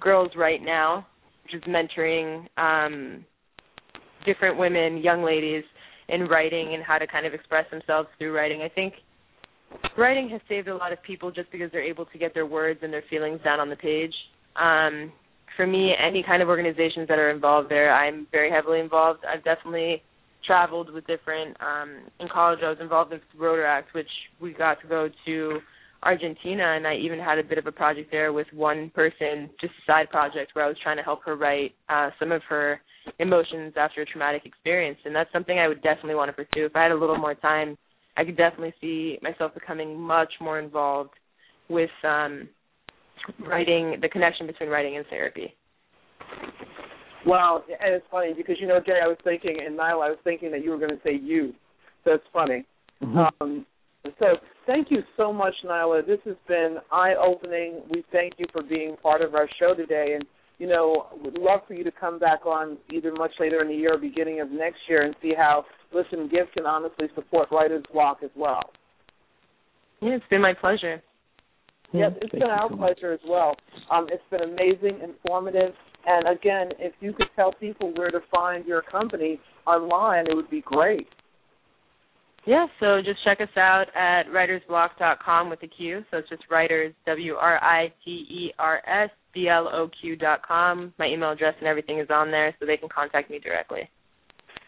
[0.00, 1.06] Girls Write Now,
[1.42, 3.24] which is mentoring um,
[4.26, 5.64] different women, young ladies,
[6.08, 8.62] in writing and how to kind of express themselves through writing.
[8.62, 8.94] I think
[9.96, 12.80] writing has saved a lot of people just because they're able to get their words
[12.82, 14.12] and their feelings down on the page.
[14.56, 15.12] Um,
[15.56, 19.20] for me, any kind of organizations that are involved there, I'm very heavily involved.
[19.24, 20.02] I've definitely
[20.46, 21.56] traveled with different.
[21.60, 24.08] Um, in college, I was involved with Rotaract, which
[24.40, 25.58] we got to go to
[26.02, 29.72] Argentina, and I even had a bit of a project there with one person, just
[29.72, 32.80] a side project where I was trying to help her write uh, some of her
[33.18, 36.66] emotions after a traumatic experience, and that's something I would definitely want to pursue.
[36.66, 37.76] If I had a little more time,
[38.16, 41.10] I could definitely see myself becoming much more involved
[41.68, 42.48] with um,
[43.46, 45.54] writing, the connection between writing and therapy.
[47.26, 50.18] Well, and it's funny because you know, Jaee, I was thinking, and Nayla, I was
[50.22, 51.52] thinking that you were going to say you.
[52.04, 52.64] So it's funny.
[53.02, 53.42] Mm-hmm.
[53.42, 53.66] Um,
[54.20, 54.36] so
[54.66, 56.06] thank you so much, Nayla.
[56.06, 57.82] This has been eye-opening.
[57.90, 60.24] We thank you for being part of our show today, and
[60.58, 63.74] you know, would love for you to come back on either much later in the
[63.74, 67.84] year or beginning of next year and see how Listen Give can honestly support Writers
[67.94, 68.62] Bloq as well.
[70.00, 71.02] Yeah, it's been my pleasure.
[71.92, 73.56] Yes, it's Thank been our so pleasure as well.
[73.90, 75.72] Um, it's been amazing, informative,
[76.06, 80.50] and again, if you could tell people where to find your company online, it would
[80.50, 81.06] be great.
[82.46, 86.04] Yeah, so just check us out at writersbloq.com with a Q.
[86.10, 90.94] So it's just writers, W R I T E R S bloq.com.
[90.98, 93.88] My email address and everything is on there, so they can contact me directly.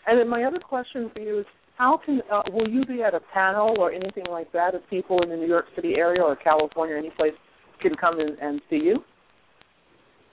[0.07, 1.47] And then my other question for you is,
[1.77, 5.23] how can uh, will you be at a panel or anything like that if people
[5.23, 7.35] in the New York City area or California or any place
[7.81, 9.05] can come in and see you?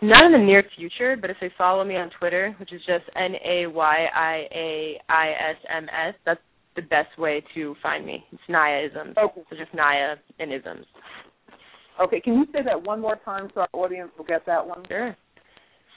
[0.01, 3.05] Not in the near future, but if they follow me on Twitter, which is just
[3.15, 6.41] N A Y I A I S M S, that's
[6.75, 8.23] the best way to find me.
[8.31, 9.15] It's Naya Isms.
[9.17, 9.41] Okay.
[9.49, 10.85] So just Naya and Isms.
[12.01, 14.83] Okay, can you say that one more time so our audience will get that one?
[14.87, 15.15] Sure.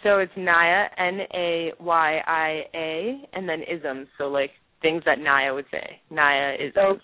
[0.04, 4.06] So it's Naya, N A Y I A, and then isms.
[4.16, 6.00] So like things that Naya would say.
[6.10, 7.02] Naya isms.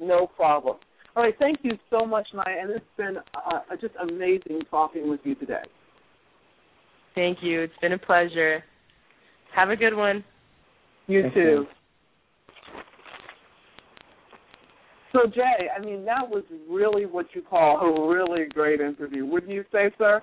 [0.00, 0.76] No, no problem.
[1.14, 5.20] All right, thank you so much, Nayla, and it's been uh, just amazing talking with
[5.24, 5.62] you today.
[7.14, 7.62] Thank you.
[7.62, 8.62] It's been a pleasure.
[9.54, 10.22] Have a good one.
[11.06, 11.40] You Thank too.
[11.40, 11.66] you.
[15.16, 19.52] So Jaee, I mean that was really what you call a really great interview, wouldn't
[19.52, 20.22] you say, sir?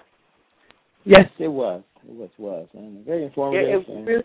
[1.04, 1.82] Yes, it was.
[2.08, 3.82] It was was and very informative.
[3.88, 4.24] It, it and- was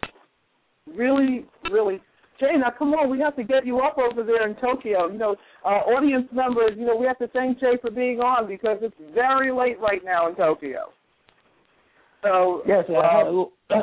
[0.94, 2.00] really, really.
[2.40, 5.10] Jaee, now come on, we have to get you up over there in Tokyo.
[5.10, 8.46] You know, uh, audience members, you know, we have to thank Jaee for being on
[8.46, 10.92] because it's very late right now in Tokyo.
[12.22, 13.74] So Yes, I had a uh, little, I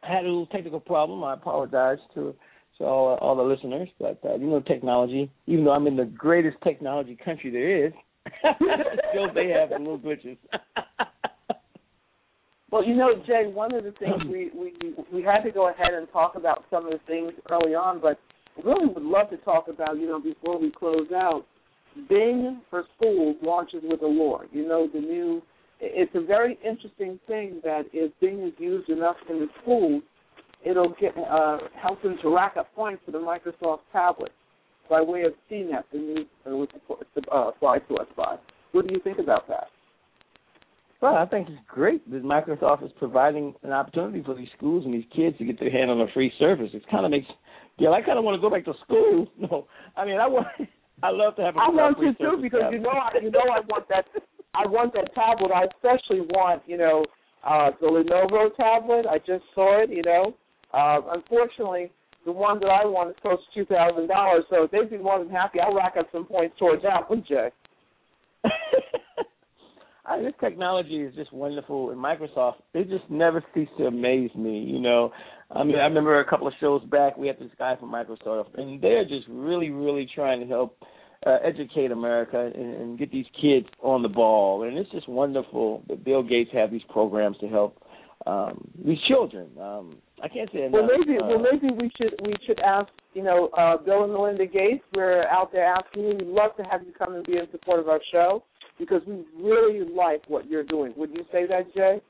[0.14, 1.22] had a little technical problem.
[1.22, 2.34] I apologize to
[2.80, 5.30] to all all the listeners, but uh, you know, technology.
[5.46, 7.92] Even though I'm in the greatest technology country there is,
[9.12, 10.36] still they have little glitches.
[12.70, 14.72] Well, you know, Jaee, one of the things we, we
[15.12, 18.18] we had to go ahead and talk about some of the things early on, but
[18.64, 21.44] really would love to talk about, you know, before we close out,
[22.08, 24.46] Bing for schools launches with Allure.
[24.52, 25.42] You know, the new
[25.80, 30.02] it's a very interesting thing that if Bing is used enough in the schools,
[30.64, 34.32] it'll get uh, help them to rack up points for the Microsoft tablet
[34.88, 36.70] by way of CNET, the new uh, which
[37.32, 38.36] uh, applies to us by.
[38.72, 39.68] What do you think about that?
[41.00, 44.92] Well, I think it's great that Microsoft is providing an opportunity for these schools and
[44.92, 46.70] these kids to get their hand on a free service.
[46.74, 47.26] It kind of makes,
[47.78, 49.26] yeah, I kind of want to go back to school.
[49.38, 50.46] No, I mean, I want,
[51.02, 51.56] I love to have.
[51.56, 52.76] A I want to too because tablet.
[52.76, 54.04] you know I you know I want that
[54.54, 55.50] I want that tablet.
[55.54, 57.04] I especially want you know
[57.46, 59.06] uh the Lenovo tablet.
[59.08, 59.88] I just saw it.
[59.90, 60.34] You know,
[60.72, 61.90] uh, unfortunately
[62.24, 64.44] the one that I want is close to two thousand dollars.
[64.50, 65.58] So if they'd be more than happy.
[65.60, 67.50] I'll rack up some points towards that one, Jaee.
[70.06, 74.58] I, this technology is just wonderful, and Microsoft they just never cease to amaze me.
[74.60, 75.12] You know,
[75.50, 78.58] I mean, I remember a couple of shows back we had this guy from Microsoft,
[78.58, 80.76] and they're just really, really trying to help
[81.26, 84.64] uh, educate America and, and get these kids on the ball.
[84.64, 87.82] And it's just wonderful that Bill Gates have these programs to help
[88.26, 89.48] um, these children.
[89.60, 90.72] Um, I can't say enough.
[90.72, 94.12] Well, maybe uh, well maybe we should we should ask you know uh, Bill and
[94.12, 94.84] Melinda Gates.
[94.94, 96.16] We're out there asking you.
[96.18, 98.44] We'd love to have you come and be in support of our show
[98.78, 100.92] because we really like what you're doing.
[100.96, 102.00] Would you say that, Jaee?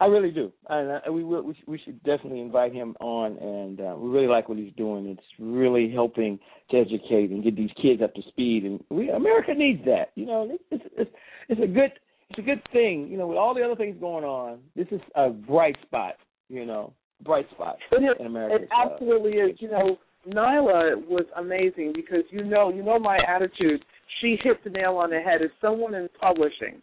[0.00, 1.42] I really do, and uh, we will.
[1.42, 5.06] We, we should definitely invite him on, and uh, we really like what he's doing.
[5.06, 6.38] It's really helping
[6.70, 10.10] to educate and get these kids up to speed, and we America needs that.
[10.14, 11.10] You know, it's it's,
[11.48, 11.92] it's a good
[12.30, 13.08] it's a good thing.
[13.08, 16.14] You know, with all the other things going on, this is a bright spot.
[16.48, 16.92] You know,
[17.24, 18.64] bright spot It, in America.
[18.64, 19.56] it absolutely is.
[19.60, 23.84] You know, Nayla was amazing because you know, you know my attitude.
[24.20, 25.42] She hit the nail on the head.
[25.42, 26.80] As someone in publishing,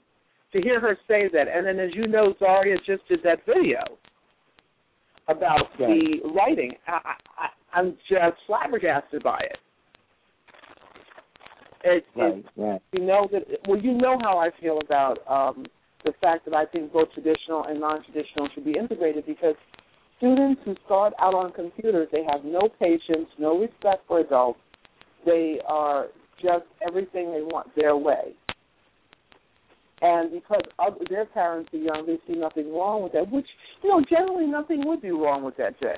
[0.53, 3.79] to hear her say that, and then as you know, Zaria just did that video
[5.27, 6.73] about the writing.
[6.87, 9.57] I, I, I'm just flabbergasted by it.
[11.83, 12.81] It, right, right.
[12.91, 15.65] you know that well you know how I feel about um
[16.03, 19.55] the fact that I think both traditional and non traditional should be integrated because
[20.17, 24.59] students who start out on computers they have no patience, no respect for adults.
[25.25, 26.07] They are
[26.41, 28.33] just everything they want their way.
[30.01, 33.31] And because other, their parents are young, they see nothing wrong with that.
[33.31, 33.45] Which
[33.83, 35.97] you know, generally nothing would be wrong with that, Jaee.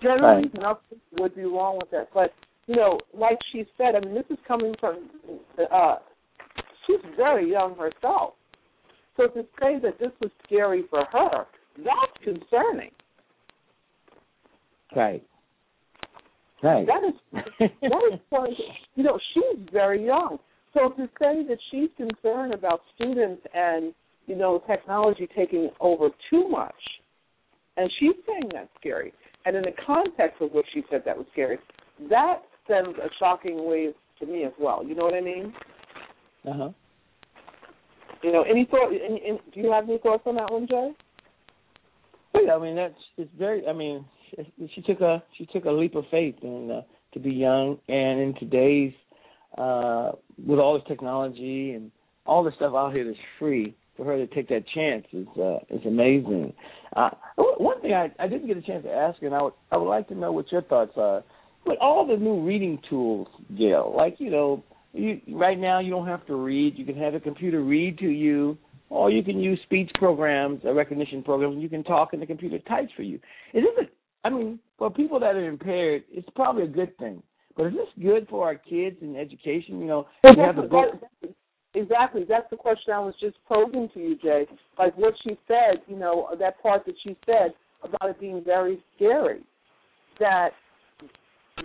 [0.00, 0.54] Generally, Right.
[0.54, 2.08] nothing would be wrong with that.
[2.14, 2.32] But
[2.66, 5.10] you know, like she said, I mean, this is coming from.
[5.70, 5.96] Uh,
[6.86, 8.34] she's very young herself,
[9.22, 11.46] so to say that this was scary for her,
[11.78, 12.90] that's concerning.
[14.94, 15.22] Right.
[16.62, 16.86] Right.
[16.86, 17.14] That is
[17.80, 18.50] that is quite-
[18.94, 20.38] you know she's very young.
[20.74, 23.92] So to say that she's concerned about students and
[24.26, 26.74] you know technology taking over too much,
[27.76, 29.12] and she's saying that's scary,
[29.44, 31.58] and in the context of what she said that was scary,
[32.08, 34.84] that sends a shocking wave to me as well.
[34.86, 35.52] You know what I mean?
[36.46, 36.68] uh huh.
[38.22, 38.92] You know, any thought?
[38.92, 40.94] Any, any, do you have any thoughts on that one, Jaee?
[42.34, 43.66] Yeah, I mean that's it's very.
[43.66, 44.04] I mean,
[44.74, 46.80] she, took a she took a leap of faith and uh,
[47.12, 48.92] to be young and in today's
[49.58, 50.12] uh,
[50.46, 51.90] with all this technology and
[52.24, 55.58] all the stuff out here that's free for her to take that chance is uh,
[55.70, 56.52] is amazing.
[56.96, 59.76] Uh, one thing I, I didn't get a chance to ask, and I would I
[59.76, 61.22] would like to know what your thoughts are.
[61.64, 66.06] With all the new reading tools, Gail, like you know, you, right now you don't
[66.06, 66.78] have to read.
[66.78, 68.58] You can have a computer read to you,
[68.90, 72.26] or you can use speech programs, a recognition programs, and you can talk and the
[72.26, 73.16] computer types for you.
[73.54, 77.22] Is this a, I mean, for people that are impaired, it's probably a good thing.
[77.56, 79.80] But is this good for our kids in education?
[79.80, 80.40] You know, exactly.
[80.40, 81.34] you have the book.
[81.74, 82.24] Exactly.
[82.28, 84.46] That's the question I was just posing to you, Jaee.
[84.78, 88.82] Like what she said, you know, that part that she said about it being very
[88.94, 89.40] scary.
[90.20, 90.50] That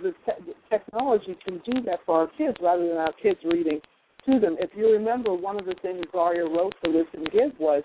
[0.02, 3.80] the, te- technology can do that for our kids rather than our kids reading
[4.26, 4.56] to them.
[4.58, 7.82] If you remember, one of the things Zaria wrote for Listen Give was,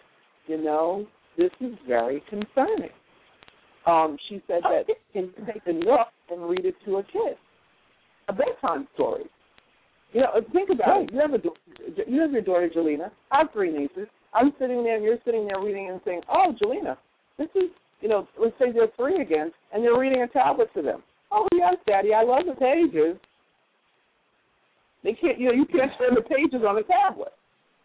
[0.48, 1.06] you know,
[1.38, 2.90] this is very concerning.
[3.86, 7.36] Um, she said that can you take a nook and read it to a kid,
[8.30, 9.26] a bedtime story.
[10.14, 11.10] You know, think about right.
[11.10, 11.14] it.
[11.14, 13.10] You have a you have your daughter Jelena.
[13.32, 14.08] I have three nieces.
[14.34, 16.98] I'm sitting there, and you're sitting there reading and saying, "Oh, Jelena,
[17.38, 17.72] this is
[18.04, 21.02] you know, let's say they're three again, and they're reading a tablet to them.
[21.34, 23.18] Oh yes, Daddy, I love the pages.
[25.04, 27.34] They can't, you know, you can't turn the pages on a tablet.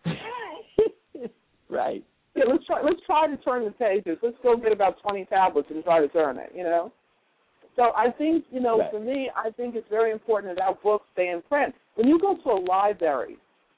[1.70, 2.04] right.
[2.36, 2.82] Yeah, let's try.
[2.82, 4.18] Let's try to turn the pages.
[4.22, 6.52] Let's go get about twenty tablets and try to turn it.
[6.54, 6.92] You know.
[7.74, 8.90] So I think, you know, right.
[8.90, 11.72] for me, I think it's very important that our books stay in print.
[11.94, 13.36] When you go to a library,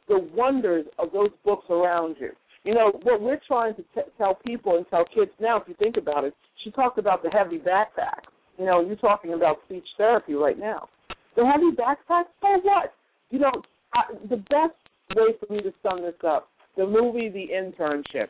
[0.08, 2.30] the wonders of those books around you.
[2.64, 5.74] You know, what we're trying to t- tell people and tell kids now, if you
[5.78, 8.24] think about it, she talked about the heavy backpack.
[8.60, 10.86] You know, you're talking about speech therapy right now.
[11.34, 12.92] The heavy backpack, so what?
[13.30, 13.62] You know,
[13.94, 14.76] I, the best
[15.16, 18.26] way for me to sum this up, the movie The Internship.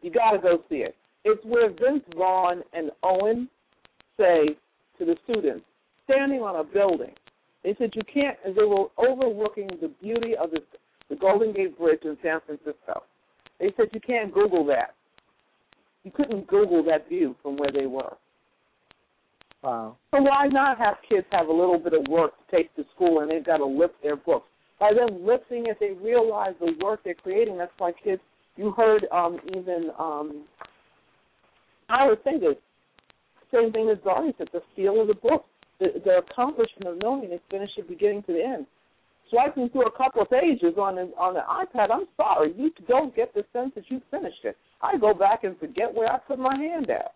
[0.00, 0.94] You got to go see it.
[1.24, 3.48] It's where Vince Vaughn and Owen
[4.16, 4.50] say,
[5.00, 5.64] to the students
[6.04, 7.12] standing on a building.
[7.64, 10.60] They said you can't, and they were overlooking the beauty of the,
[11.10, 13.02] the Golden Gate Bridge in San Francisco.
[13.58, 14.94] They said you can't Google that.
[16.04, 18.12] You couldn't Google that view from where they were.
[19.64, 19.96] Wow.
[20.10, 23.20] So why not have kids have a little bit of work to take to school
[23.20, 24.46] and they've got to lift their books?
[24.78, 27.56] By them lifting it, they realize the work they're creating.
[27.56, 28.20] That's why kids,
[28.56, 30.44] you heard um, even, um,
[31.88, 32.56] I would say this,
[33.52, 35.46] same thing as Zaria said, the feel of the book,
[35.80, 38.66] the, the accomplishment of knowing it's finished from beginning to the end.
[39.30, 43.16] Swiping through a couple of pages on the, on the iPad, I'm sorry, you don't
[43.16, 44.58] get the sense that you finished it.
[44.82, 47.14] I go back and forget where I put my hand at.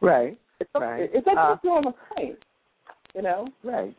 [0.00, 0.38] Right.
[0.60, 1.10] It's right.
[1.12, 2.36] It's like uh, feeling the pain,
[3.14, 3.48] you know.
[3.64, 3.96] Right.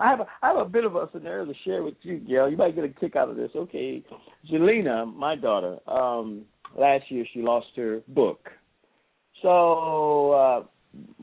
[0.00, 2.48] I have a I have a bit of a scenario to share with you, Gail.
[2.48, 3.50] You might get a kick out of this.
[3.54, 4.02] Okay,
[4.50, 6.44] Jelena, my daughter, um,
[6.78, 8.50] last year she lost her book
[9.44, 10.62] so uh,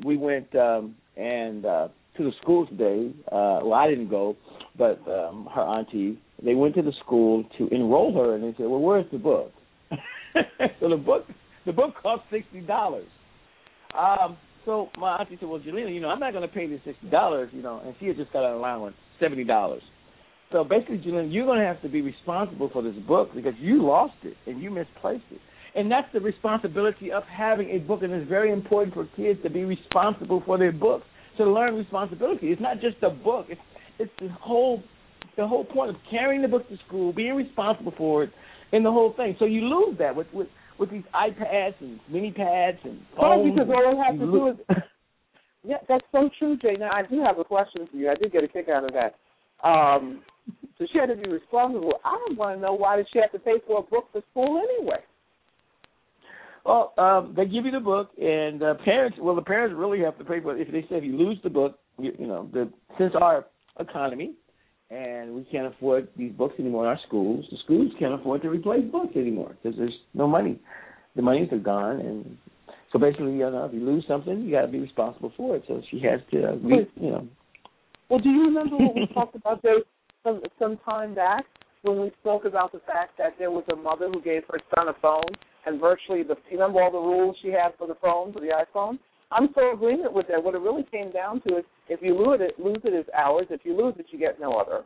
[0.06, 3.12] we went um, and uh, to the school today.
[3.28, 4.38] Uh, well, I didn't go,
[4.78, 6.20] but um, her auntie.
[6.44, 9.52] They went to the school to enroll her, and they said, "Well, where's the book?"
[10.80, 11.26] so the book
[11.66, 13.08] the book cost sixty dollars.
[13.98, 16.80] Um, so my auntie said, "Well, Jelena, you know, I'm not going to pay you
[16.86, 19.82] sixty dollars, you know," and she had just got an allowance seventy dollars.
[20.52, 23.84] So basically, Jelena, you're going to have to be responsible for this book because you
[23.86, 25.40] lost it and you misplaced it.
[25.74, 29.50] And that's the responsibility of having a book, and it's very important for kids to
[29.50, 31.06] be responsible for their books,
[31.38, 32.48] to learn responsibility.
[32.48, 33.62] It's not just a book; it's
[33.98, 34.84] it's the whole
[35.38, 38.32] the whole point of carrying the book to school, being responsible for it,
[38.74, 39.36] and the whole thing.
[39.40, 40.48] So you lose that with with
[40.82, 43.54] with these iPads and mini pads and phones.
[43.54, 44.56] Because all I have to do is
[45.64, 46.78] yeah, that's so true, Jaee.
[46.78, 48.10] Now I do have a question for you.
[48.10, 49.16] I did get a kick out of that.
[49.66, 50.24] Um,
[50.78, 51.94] so she had to be responsible.
[52.04, 54.24] I don't want to know why did she have to pay for a book for
[54.32, 54.98] school anyway?
[56.66, 59.18] Well, um, they give you the book, and uh, parents.
[59.22, 60.68] Well, the parents really have to pay for it.
[60.68, 63.46] If they say if you lose the book, you, you know, the since our
[63.80, 64.34] economy,
[64.92, 67.46] and we can't afford these books anymore in our schools.
[67.50, 70.60] The schools can't afford to replace books anymore because there's no money.
[71.16, 72.38] The monies are gone, and
[72.92, 75.64] so basically, you know, if you lose something, you got to be responsible for it.
[75.68, 77.28] So she has to, uh, re, you know.
[78.10, 79.80] Well, do you remember what we talked about there
[80.24, 81.46] some some time back
[81.84, 84.90] when we spoke about the fact that there was a mother who gave her son
[84.90, 85.24] a phone
[85.66, 88.48] and virtually the you remember all the rules she had for the phone, for the
[88.48, 89.00] iPhone?
[89.32, 90.44] I'm so agreement with that.
[90.44, 93.48] What it really came down to is if you lose it, lose it is ours.
[93.50, 94.84] If you lose it, you get no other.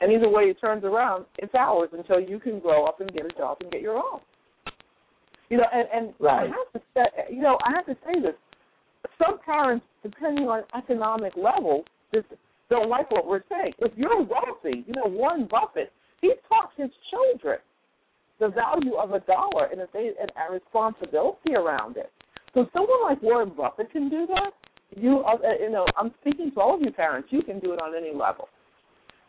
[0.00, 3.26] And either way it turns around, it's ours until you can grow up and get
[3.26, 4.20] a job and get your own.
[5.48, 6.44] You know, and, and right.
[6.44, 8.34] I have to say, you know, I have to say this.
[9.16, 12.26] Some parents, depending on economic level, just
[12.70, 13.72] don't like what we're saying.
[13.78, 15.90] If you're wealthy, you know, Warren Buffett,
[16.20, 17.58] he taught his children
[18.38, 22.12] the value of a dollar and they and a responsibility around it.
[22.58, 24.50] So someone like Warren Buffett can do that.
[25.00, 27.28] You, uh, uh, you know, I'm speaking to all of you parents.
[27.30, 28.48] You can do it on any level.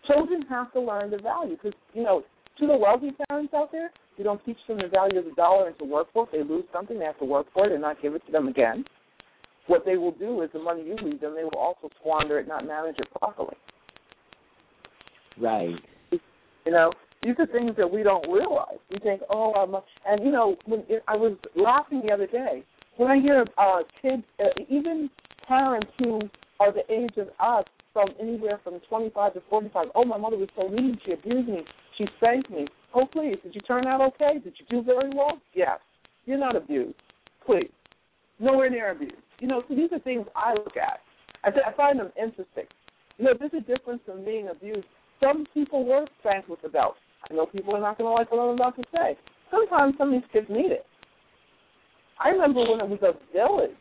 [0.07, 2.23] Children have to learn the value because, you know,
[2.57, 5.67] to the wealthy parents out there, you don't teach them the value of the dollar
[5.67, 6.29] and to work for it.
[6.31, 8.47] They lose something, they have to work for it and not give it to them
[8.47, 8.83] again.
[9.67, 12.47] What they will do is the money you leave them, they will also squander it,
[12.47, 13.55] not manage it properly.
[15.39, 15.75] Right.
[16.11, 18.79] You know, these are things that we don't realize.
[18.89, 19.75] We think, oh, I'm,
[20.07, 22.63] and you know, when it, I was laughing the other day
[22.99, 25.09] when I hear uh, kids, uh, even
[25.47, 26.19] parents who
[26.59, 29.87] are the age of us, from anywhere from 25 to 45.
[29.95, 30.99] Oh, my mother was so mean.
[31.05, 31.63] She abused me.
[31.97, 32.67] She spanked me.
[32.93, 34.39] Oh, please, did you turn out okay?
[34.43, 35.39] Did you do very well?
[35.53, 35.79] Yes.
[36.25, 36.95] You're not abused.
[37.45, 37.71] Please.
[38.39, 39.15] Nowhere near abused.
[39.39, 40.99] You know, so these are things I look at.
[41.43, 42.65] I, I find them interesting.
[43.17, 44.85] You know, there's a difference from being abused.
[45.19, 46.95] Some people were spanked with a belt.
[47.29, 49.17] I know people are not going to like what I'm about to say.
[49.51, 50.85] Sometimes some of these kids need it.
[52.19, 53.71] I remember when it was a village.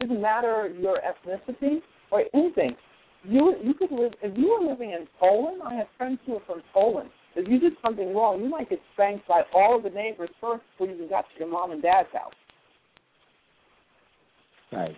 [0.00, 1.78] It didn't matter your ethnicity
[2.10, 2.76] or anything.
[3.24, 5.62] You you could live if you were living in Poland.
[5.64, 7.10] I have friends who are from Poland.
[7.34, 10.62] If you did something wrong, you might get spanked by all of the neighbors first
[10.72, 12.32] before you even got to your mom and dad's house.
[14.72, 14.96] Right.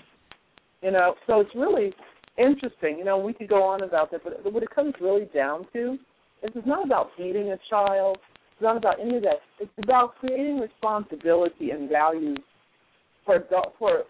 [0.82, 1.92] You know, so it's really
[2.36, 2.98] interesting.
[2.98, 5.94] You know, we could go on about that, but what it comes really down to
[6.42, 8.18] is it's not about beating a child.
[8.52, 9.38] It's not about any of that.
[9.58, 12.38] It's about creating responsibility and values
[13.28, 14.04] for adult, for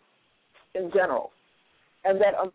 [0.77, 1.33] in general,
[2.05, 2.53] and that um,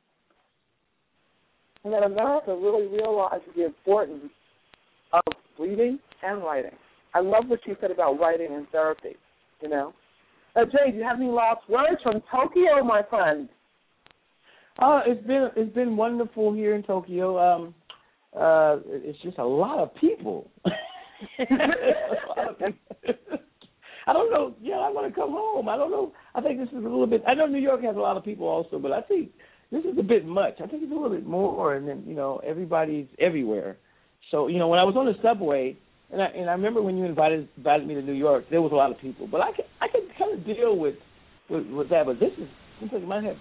[1.84, 4.32] and that America really realizes the importance
[5.12, 5.22] of
[5.60, 6.72] reading and writing.
[7.14, 9.18] I love what you said about writing and therapy.
[9.62, 9.94] You know,
[10.56, 13.50] uh, Jaee, do you have any last words from Tokyo, my friend?
[14.80, 17.38] Uh, it's been it's been wonderful here in Tokyo.
[17.40, 17.76] Um,
[18.34, 20.50] uh, it's just a lot of people.
[20.66, 21.46] a
[22.38, 23.38] lot of people.
[24.06, 24.54] I don't know.
[24.62, 25.70] Yeah, I want to come home.
[25.70, 26.12] I don't know.
[26.36, 27.24] I think this is a little bit.
[27.28, 29.30] I know New York has a lot of people also, but I think
[29.72, 30.56] this is a bit much.
[30.64, 33.78] I think it's a little bit more, and then you know everybody's everywhere.
[34.32, 35.78] So you know when I was on the subway,
[36.12, 38.72] and I and I remember when you invited invited me to New York, there was
[38.72, 40.96] a lot of people, but I can I can kind of deal with
[41.50, 42.06] with, with that.
[42.06, 42.48] But this is
[42.80, 43.38] seems like it might have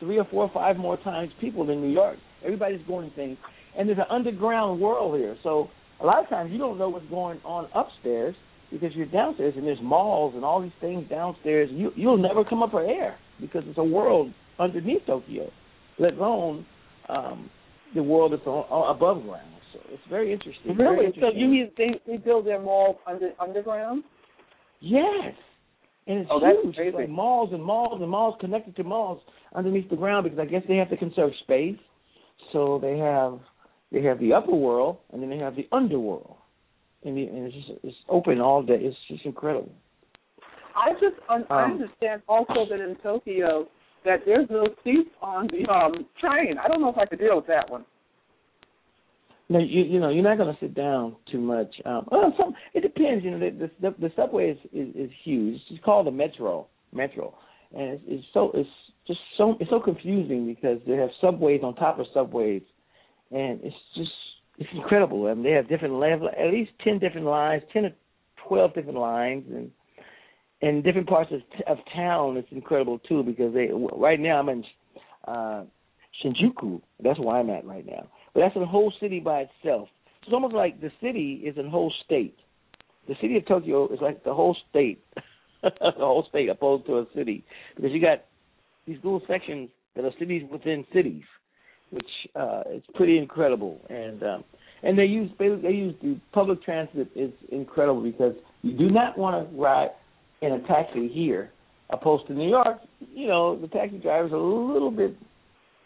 [0.00, 2.18] three or four or five more times people in New York.
[2.44, 3.36] Everybody's going things,
[3.76, 5.36] and there's an underground world here.
[5.42, 8.34] So a lot of times you don't know what's going on upstairs
[8.74, 11.70] because you're downstairs and there's malls and all these things downstairs.
[11.72, 15.48] You you'll never come up for air because it's a world underneath Tokyo,
[15.98, 16.66] let alone
[17.08, 17.48] um,
[17.94, 19.48] the world that's on, on, above ground.
[19.72, 20.76] So it's very interesting.
[20.76, 20.76] Really?
[20.76, 21.30] Very interesting.
[21.32, 24.02] So you mean they they build their malls under underground?
[24.80, 25.34] Yes.
[26.06, 26.74] And it's oh, that's huge.
[26.74, 26.96] Crazy.
[26.96, 29.20] Like malls and malls and malls connected to malls
[29.54, 31.78] underneath the ground because I guess they have to conserve space.
[32.52, 33.38] So they have
[33.92, 36.36] they have the upper world and then they have the underworld
[37.04, 38.78] and, and it's just it's open all day.
[38.80, 39.72] It's just incredible.
[40.76, 43.68] I just un- I Um, understand also that in Tokyo
[44.04, 46.56] that there's no seats on the um train.
[46.62, 47.84] I don't know if I could deal with that one.
[49.48, 51.68] No, you you know you're not going to sit down too much.
[51.84, 53.24] Um, well, some it depends.
[53.24, 55.60] You know, the the, the subway is, is is huge.
[55.70, 57.34] It's called the metro metro,
[57.76, 58.68] and it's, it's so it's
[59.06, 62.62] just so it's so confusing because they have subways on top of subways,
[63.30, 64.10] and it's just
[64.58, 65.26] it's incredible.
[65.26, 67.90] I mean, they have different level, at least ten different lines, ten or
[68.46, 69.70] twelve different lines, and
[70.60, 72.36] in different parts of of town.
[72.36, 74.64] It's incredible too because they right now I'm in
[75.26, 75.64] uh,
[76.22, 76.80] Shinjuku.
[77.02, 78.08] That's where I'm at right now.
[78.32, 79.88] But that's a whole city by itself.
[80.22, 82.36] It's almost like the city is a whole state.
[83.08, 85.04] The city of Tokyo is like the whole state,
[85.62, 87.44] the whole state opposed to a city
[87.76, 88.24] because you got
[88.86, 91.24] these little sections that are cities within cities
[91.94, 93.80] which uh, is pretty incredible.
[93.88, 94.44] And um,
[94.82, 99.16] and they use they, they use the public transit is incredible because you do not
[99.16, 99.90] want to ride
[100.42, 101.50] in a taxi here,
[101.90, 102.78] opposed to New York.
[103.14, 105.16] You know the taxi drivers are a little bit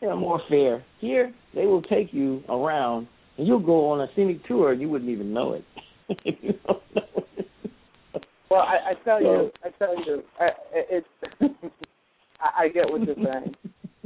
[0.01, 0.85] you know more fair.
[1.01, 3.07] Here they will take you around
[3.37, 5.65] and you'll go on a scenic tour and you wouldn't even know it.
[6.25, 7.03] you don't know
[7.37, 8.25] it.
[8.51, 11.07] Well, I, I tell you, I tell you, I, it's
[12.41, 13.55] I, I get what you're saying.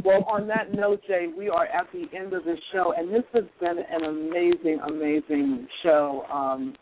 [0.05, 3.22] Well, on that note, Jaee, we are at the end of the show, and this
[3.34, 6.24] has been an amazing, amazing show.
[6.32, 6.74] Um,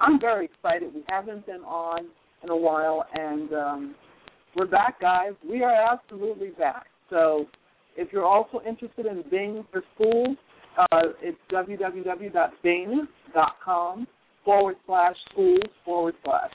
[0.00, 0.94] I'm very excited.
[0.94, 2.06] We haven't been on
[2.44, 3.94] in a while, and um,
[4.54, 5.32] we're back, guys.
[5.48, 6.86] We are absolutely back.
[7.10, 7.46] So,
[7.96, 10.36] if you're also interested in Bing for schools,
[10.78, 11.96] uh, it's www.bing.com
[14.44, 16.52] forward slash schools forward slash.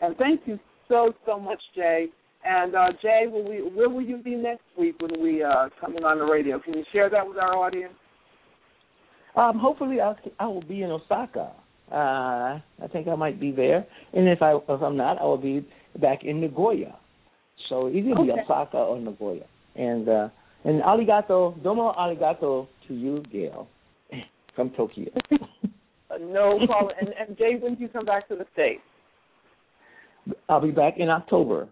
[0.00, 2.06] And thank you so, so much, Jaee.
[2.44, 6.04] And uh, Jaee, will we, where will you be next week when we uh, coming
[6.04, 6.58] on the radio?
[6.58, 7.94] Can you share that with our audience?
[9.36, 11.52] Um, hopefully, I'll, I will be in Osaka.
[11.90, 15.38] Uh, I think I might be there, and if I if I'm not, I will
[15.38, 15.66] be
[16.00, 16.96] back in Nagoya.
[17.68, 19.44] So either be Osaka or Nagoya.
[19.74, 20.28] And uh,
[20.64, 23.68] and arigato, domo arigato to you, Gail,
[24.54, 25.10] from Tokyo.
[26.20, 26.94] no problem.
[27.00, 28.82] and, and Jaee, when do you come back to the States?
[30.48, 31.68] I'll be back in October.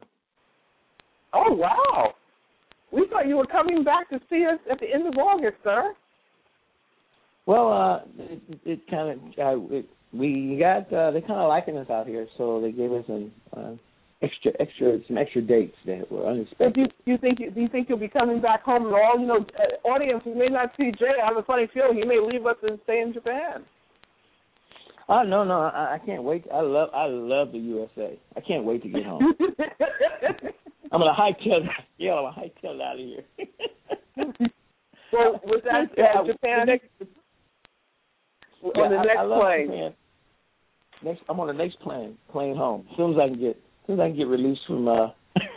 [1.32, 2.14] Oh, wow.
[2.92, 5.92] We thought you were coming back to see us at the end of August, sir.
[7.46, 11.76] Well, uh, it, it kind of uh, it, we got uh, they kind of liking
[11.76, 13.72] us out here, so they gave us some uh,
[14.22, 16.74] extra extra some extra dates that were unexpected.
[16.74, 19.18] Do you, you think you, do you think you'll be coming back home at all?
[19.18, 22.04] You know, uh, audience who may not see Jaee, I have a funny feeling he
[22.04, 23.64] may leave us and stay in Japan.
[25.08, 26.46] Oh no no I, I can't wait.
[26.52, 28.18] I love I love the USA.
[28.36, 29.34] I can't wait to get home.
[30.92, 31.66] I'm gonna hightail
[31.98, 33.24] yeah I'm gonna hightail out of here.
[35.12, 36.66] well, was that uh, Japan?
[36.68, 36.78] Yeah,
[38.82, 39.66] on the next I, I plane.
[39.66, 39.94] Japan.
[41.02, 42.86] Next, I'm on the next plane, plane home.
[42.90, 45.08] As soon as I can get, as soon as I can get released from, uh,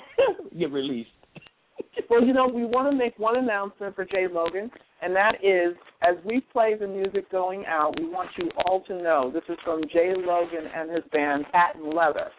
[0.60, 1.10] get released.
[2.10, 4.70] Well, you know, we want to make one announcement for Jaee Logan,
[5.02, 9.02] and that is, as we play the music going out, we want you all to
[9.02, 12.30] know this is from Jaee Logan and his band Patent Leather.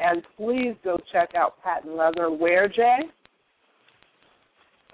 [0.00, 2.30] And please go check out Patent Leather.
[2.30, 3.10] Where, Jaee?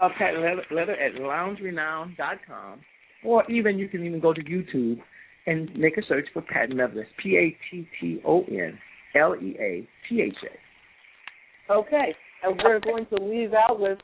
[0.00, 2.80] Uh, Patent Leather, leather at loungerenown.com
[3.24, 5.00] or even you can even go to YouTube
[5.46, 6.94] and make a search for Patent Leather.
[6.96, 8.78] That's P A T T O N
[9.14, 11.72] L E A T H A.
[11.72, 13.98] Okay, and we're going to leave out with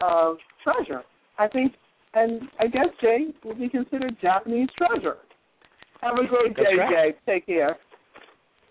[0.00, 1.02] uh, treasure.
[1.38, 1.72] I think,
[2.14, 5.16] and I guess Jaee will be considered Japanese treasure.
[6.00, 7.14] Have a great day, right.
[7.16, 7.32] Jaee.
[7.32, 7.76] Take care.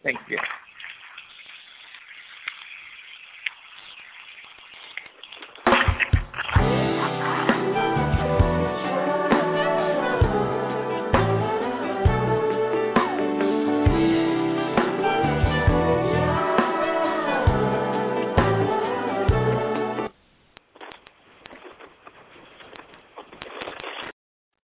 [0.04, 0.38] Thank you.